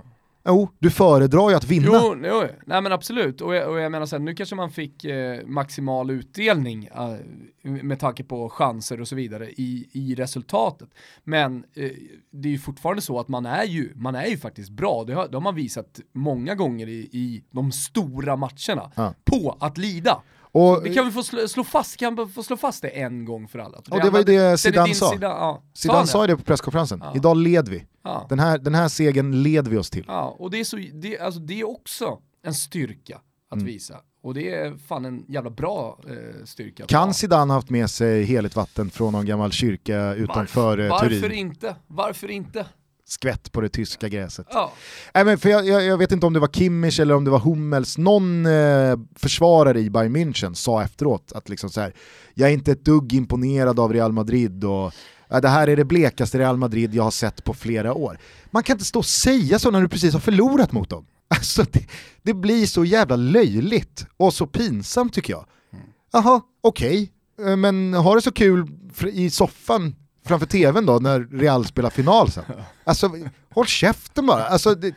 [0.48, 1.88] Jo, du föredrar ju att vinna.
[1.94, 2.44] Jo, jo.
[2.66, 3.42] nej men absolut.
[3.42, 7.16] Och jag, och jag menar sen, nu kanske man fick eh, maximal utdelning eh,
[7.62, 10.90] med tanke på chanser och så vidare i, i resultatet.
[11.24, 11.92] Men eh,
[12.32, 15.04] det är ju fortfarande så att man är ju, man är ju faktiskt bra.
[15.04, 18.92] Det har, det har man visat många gånger i, i de stora matcherna.
[18.96, 19.14] Ja.
[19.24, 20.22] På att lida.
[20.58, 23.26] Och, vi kan väl få slå, slå, fast, kan vi få slå fast det en
[23.26, 23.78] gång för alla?
[23.78, 25.12] Och det, var ju det Zidane sa.
[25.12, 25.64] Sida, ja.
[25.74, 27.14] Zidane sa det på presskonferensen, ja.
[27.16, 27.86] idag led vi.
[28.04, 28.26] Ja.
[28.30, 30.06] Den, här, den här segern led vi oss till.
[30.08, 33.66] Ja, och det är, så, det, alltså, det är också en styrka att mm.
[33.66, 33.96] visa.
[34.24, 36.86] Och det är fan en jävla bra eh, styrka.
[36.86, 41.22] Kan Zidane haft med sig heligt vatten från någon gammal kyrka utanför Varför, eh, Turin?
[41.22, 41.76] Varför inte?
[41.88, 42.66] Varför inte?
[43.08, 44.48] Skvätt på det tyska gräset.
[44.50, 44.74] Ja.
[45.14, 47.40] Men för jag, jag, jag, vet inte om det var Kimmich eller om det var
[47.40, 51.94] Hummels, någon eh, försvarare i Bayern München sa efteråt att liksom så här,
[52.34, 54.94] jag är inte ett dugg imponerad av Real Madrid och
[55.32, 58.20] äh, det här är det blekaste Real Madrid jag har sett på flera år.
[58.52, 61.06] Man kan inte stå och säga så när du precis har förlorat mot dem.
[61.30, 61.86] Alltså det,
[62.22, 65.46] det blir så jävla löjligt och så pinsamt tycker jag.
[65.74, 65.86] Mm.
[66.12, 67.52] Jaha, okej, okay.
[67.52, 68.68] Eh, men ha det så kul
[69.12, 69.96] i soffan
[70.28, 72.44] framför tvn då när Real spelar final sen.
[72.84, 73.12] Alltså
[73.54, 74.46] håll käften bara.
[74.46, 74.96] Alltså, det,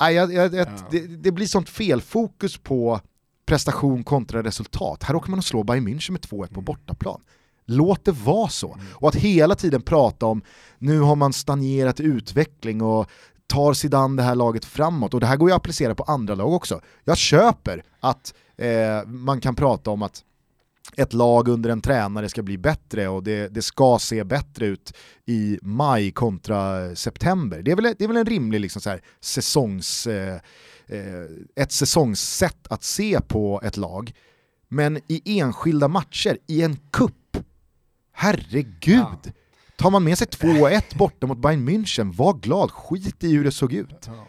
[0.00, 3.00] nej, jag, jag, jag, det, det, blir sånt felfokus på
[3.46, 5.02] prestation kontra resultat.
[5.02, 6.64] Här åker man och slår Bayern München med 2-1 på mm.
[6.64, 7.20] bortaplan.
[7.66, 8.72] Låt det vara så.
[8.72, 8.86] Mm.
[8.92, 10.42] Och att hela tiden prata om
[10.78, 13.10] nu har man stagnerat utveckling och
[13.46, 15.14] tar Zidane det här laget framåt.
[15.14, 16.80] Och det här går ju att applicera på andra lag också.
[17.04, 20.24] Jag köper att eh, man kan prata om att
[20.96, 24.92] ett lag under en tränare ska bli bättre och det, det ska se bättre ut
[25.26, 27.62] i maj kontra september.
[27.62, 30.34] Det är väl, det är väl en rimlig liksom så här, säsongs, eh,
[30.86, 31.24] eh,
[31.56, 34.12] ett säsongssätt att se på ett lag.
[34.68, 37.36] Men i enskilda matcher, i en kupp,
[38.12, 39.20] herregud.
[39.24, 39.32] Ja.
[39.76, 43.52] Tar man med sig 2-1 borta mot Bayern München, var glad, skit i hur det
[43.52, 44.04] såg ut.
[44.06, 44.26] Ja.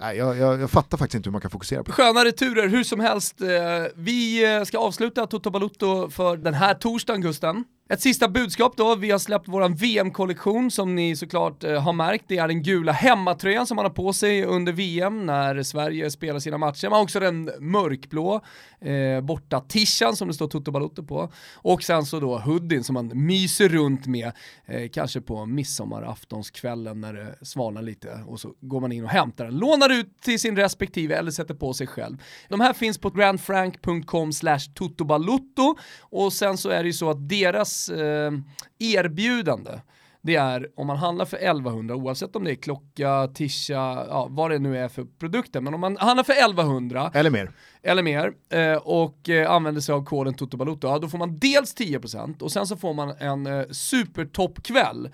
[0.00, 1.92] Nej, jag, jag, jag, fattar faktiskt inte hur man kan fokusera på det.
[1.92, 3.40] Sköna returer, hur som helst.
[3.40, 3.48] Eh,
[3.94, 7.64] vi eh, ska avsluta Toto Balutto för den här torsdagen, Gusten.
[7.92, 12.24] Ett sista budskap då, vi har släppt våran VM-kollektion som ni såklart eh, har märkt.
[12.28, 16.38] Det är den gula hemmatröjan som man har på sig under VM när Sverige spelar
[16.38, 16.88] sina matcher.
[16.88, 18.40] Man har också den mörkblå
[18.80, 21.32] eh, borta tishan som det står Toto Balotto på.
[21.54, 24.32] Och sen så då hoodien som man myser runt med,
[24.66, 29.44] eh, kanske på midsommaraftonskvällen när det svalnar lite och så går man in och hämtar
[29.44, 32.16] den, lånar ut till sin respektive eller sätter på sig själv.
[32.48, 37.28] De här finns på grandfrank.com slash totobalutto och sen så är det ju så att
[37.28, 38.30] deras eh,
[38.78, 39.80] erbjudande
[40.22, 44.50] det är om man handlar för 1100 oavsett om det är klocka, tisha, ja, vad
[44.50, 45.60] det nu är för produkter.
[45.60, 47.50] Men om man handlar för 1100 eller mer,
[47.82, 51.76] eller mer eh, och eh, använder sig av koden TOTOBALUTO, ja, då får man dels
[51.76, 55.08] 10% och sen så får man en eh, supertoppkväll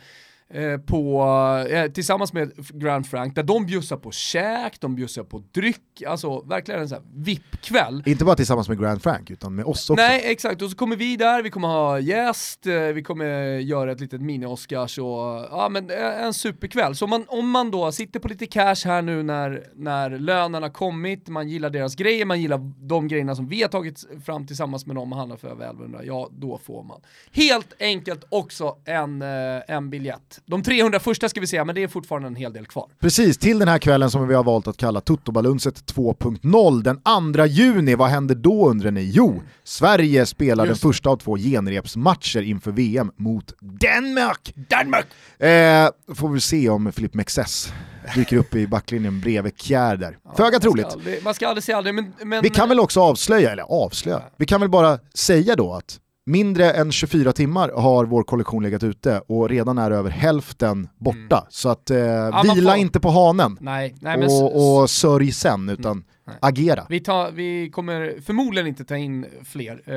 [0.50, 1.24] Eh, på,
[1.70, 6.40] eh, tillsammans med Grand Frank, där de bjussar på käk, de bjussar på dryck, alltså
[6.40, 8.02] verkligen en sån här VIP-kväll.
[8.06, 10.02] Inte bara tillsammans med Grand Frank, utan med oss också.
[10.02, 13.92] Nej, exakt, och så kommer vi där, vi kommer ha gäst, eh, vi kommer göra
[13.92, 16.96] ett litet mini-Oscars och ja men eh, en superkväll.
[16.96, 20.70] Så man, om man då sitter på lite cash här nu när, när lönen har
[20.70, 24.86] kommit, man gillar deras grejer, man gillar de grejerna som vi har tagit fram tillsammans
[24.86, 27.00] med dem och handlar för över 1100, ja då får man.
[27.32, 31.88] Helt enkelt också en, en biljett de 300 första ska vi säga, men det är
[31.88, 32.88] fortfarande en hel del kvar.
[33.00, 37.46] Precis, till den här kvällen som vi har valt att kalla Tuttobalunset 2.0, den 2
[37.46, 39.10] juni, vad händer då undrar ni?
[39.14, 40.82] Jo, Sverige spelar Just.
[40.82, 44.54] den första av två genrepsmatcher inför VM mot Danmark!
[44.54, 45.06] Danmark!
[45.38, 47.72] Eh, får vi se om Filip Mexes
[48.14, 50.18] dyker upp i backlinjen bredvid Kjär där.
[50.24, 50.86] Ja, Föga troligt.
[50.86, 52.42] Aldrig, man ska aldrig säga aldrig, men, men...
[52.42, 56.70] Vi kan väl också avslöja, eller avslöja, vi kan väl bara säga då att mindre
[56.70, 61.38] än 24 timmar har vår kollektion legat ute och redan är över hälften borta.
[61.38, 61.46] Mm.
[61.48, 62.80] Så att eh, ja, vila får...
[62.80, 66.38] inte på hanen nej, nej, och, och sörj sen, utan mm.
[66.40, 66.86] agera.
[66.88, 69.90] Vi, tar, vi kommer förmodligen inte ta in fler,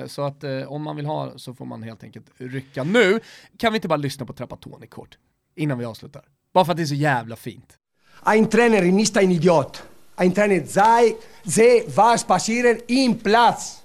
[0.00, 3.20] eh, så att eh, om man vill ha så får man helt enkelt rycka nu.
[3.58, 5.18] Kan vi inte bara lyssna på Trapattoni kort
[5.56, 6.22] innan vi avslutar?
[6.54, 7.78] Bara för att det är så jävla fint.
[8.22, 9.82] Ein Trainer ist ein Idiot.
[10.16, 13.82] Ein Trainer sei, sehe, was passiert im Platz.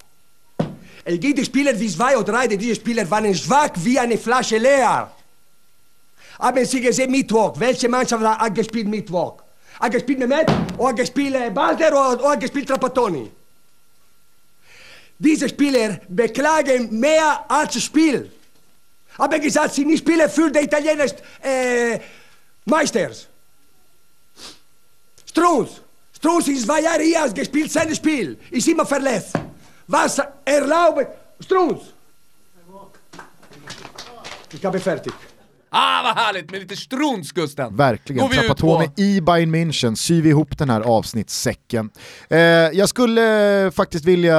[1.06, 5.12] Es gibt Spieler wie zwei oder drei, diese Spieler waren schwach wie eine Flasche leer.
[6.40, 7.54] Haben Sie gesehen Mittwoch?
[7.60, 9.36] Welche Mannschaft hat gespielt Mittwoch?
[9.80, 13.30] Hat gespielt Mehmet, oder gespielt Balder oder, oder gespielt Trapattoni?
[15.20, 18.32] Diese Spieler beklagen mehr als Spiel.
[19.18, 21.06] Aber gesagt, sie nicht spielen für die Italiener
[21.42, 22.00] äh,
[22.66, 23.28] Meisters.
[25.26, 25.82] Strunz.
[26.16, 28.38] Strunz ist zwei Jahre hier, hat gespielt sein Spiel.
[28.50, 29.34] Ist immer verletzt.
[29.86, 31.08] Was erlaubt
[31.40, 31.82] Strunz?
[34.52, 35.14] Ich habe fertig.
[35.76, 37.76] Ah vad härligt med lite struns Gusten!
[37.76, 38.84] Verkligen, på.
[38.96, 41.90] i Bayern München, syr vi ihop den här avsnittssäcken.
[42.30, 44.38] Eh, jag skulle faktiskt vilja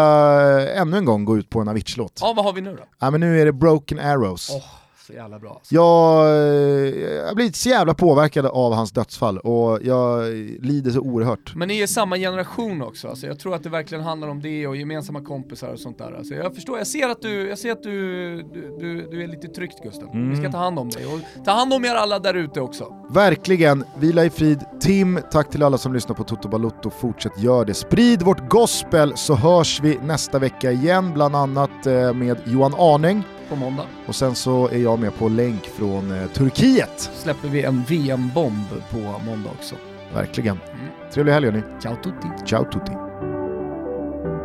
[0.61, 2.19] eh, ännu en gång gå ut på en Avicii-låt.
[2.21, 2.83] Ja vad har vi nu då?
[2.99, 4.51] Ja, men nu är det Broken Arrows.
[4.53, 4.63] Åh,
[5.07, 5.61] så jävla bra.
[5.69, 10.25] Jag, eh, jag har blivit så jävla påverkad av hans dödsfall och jag
[10.61, 11.55] lider så oerhört.
[11.55, 14.67] Men ni är samma generation också, alltså, jag tror att det verkligen handlar om det
[14.67, 16.13] och gemensamma kompisar och sånt där.
[16.19, 19.27] Alltså, jag förstår, jag ser att du, jag ser att du, du, du, du är
[19.29, 20.09] lite tryckt Gusten.
[20.13, 20.37] Vi Mm.
[20.37, 22.95] ska ta hand om dig och ta hand om er alla där ute också.
[23.11, 24.65] Verkligen, vila i frid.
[24.81, 26.91] Tim, tack till alla som lyssnar på Toto Balutto.
[26.91, 27.75] Fortsätt gör det.
[27.75, 33.23] Sprid vårt gospel så hörs vi nästa vecka igen, bland annat eh, med Johan Arning.
[33.49, 37.11] På måndag Och sen så är jag med på länk från eh, Turkiet.
[37.15, 39.75] släpper vi en VM-bomb på måndag också.
[40.15, 40.61] Verkligen.
[40.75, 40.87] Mm.
[41.13, 41.63] Trevlig helg hörni.
[41.83, 42.29] Ciao tutti!
[42.47, 42.93] Ciao tutti.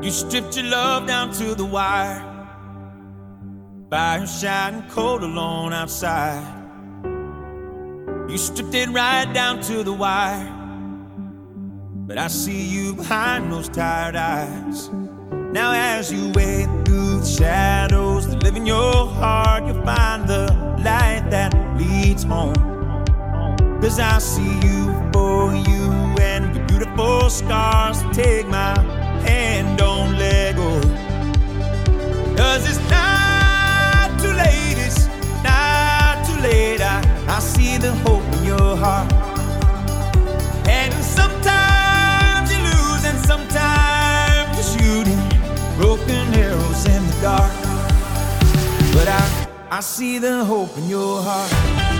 [0.04, 2.22] You stripped your love down to the wire.
[3.89, 6.43] Fire shining cold alone outside.
[8.30, 10.47] You stripped it right down to the wire.
[12.08, 14.89] But I see you behind those tired eyes.
[15.52, 20.45] Now, as you wade through the shadows that live in your heart, you'll find the
[20.84, 22.54] light that leads home.
[23.82, 25.91] Cause I see you for you
[26.22, 28.04] and your beautiful scars.
[28.16, 28.80] Take my
[29.26, 30.82] hand, don't let go.
[32.38, 35.08] Cause it's not too late, it's
[35.43, 36.80] not too late.
[36.80, 39.19] I, I see the hope in your heart.
[49.72, 51.99] I, see the hope in your heart.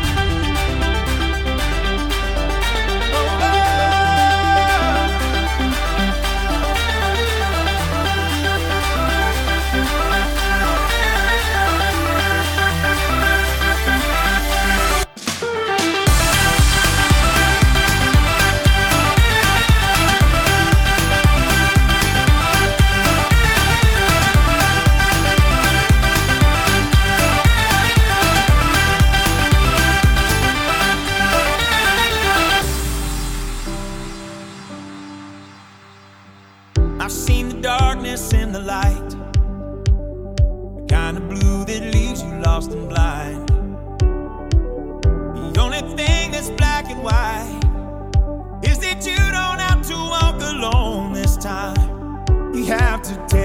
[53.10, 53.39] You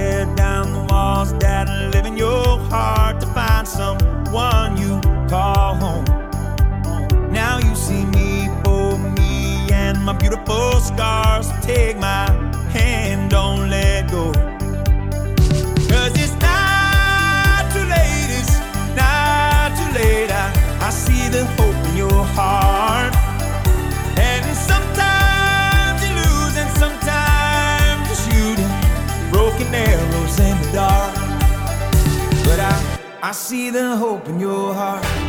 [33.34, 35.23] see the hope in your heart.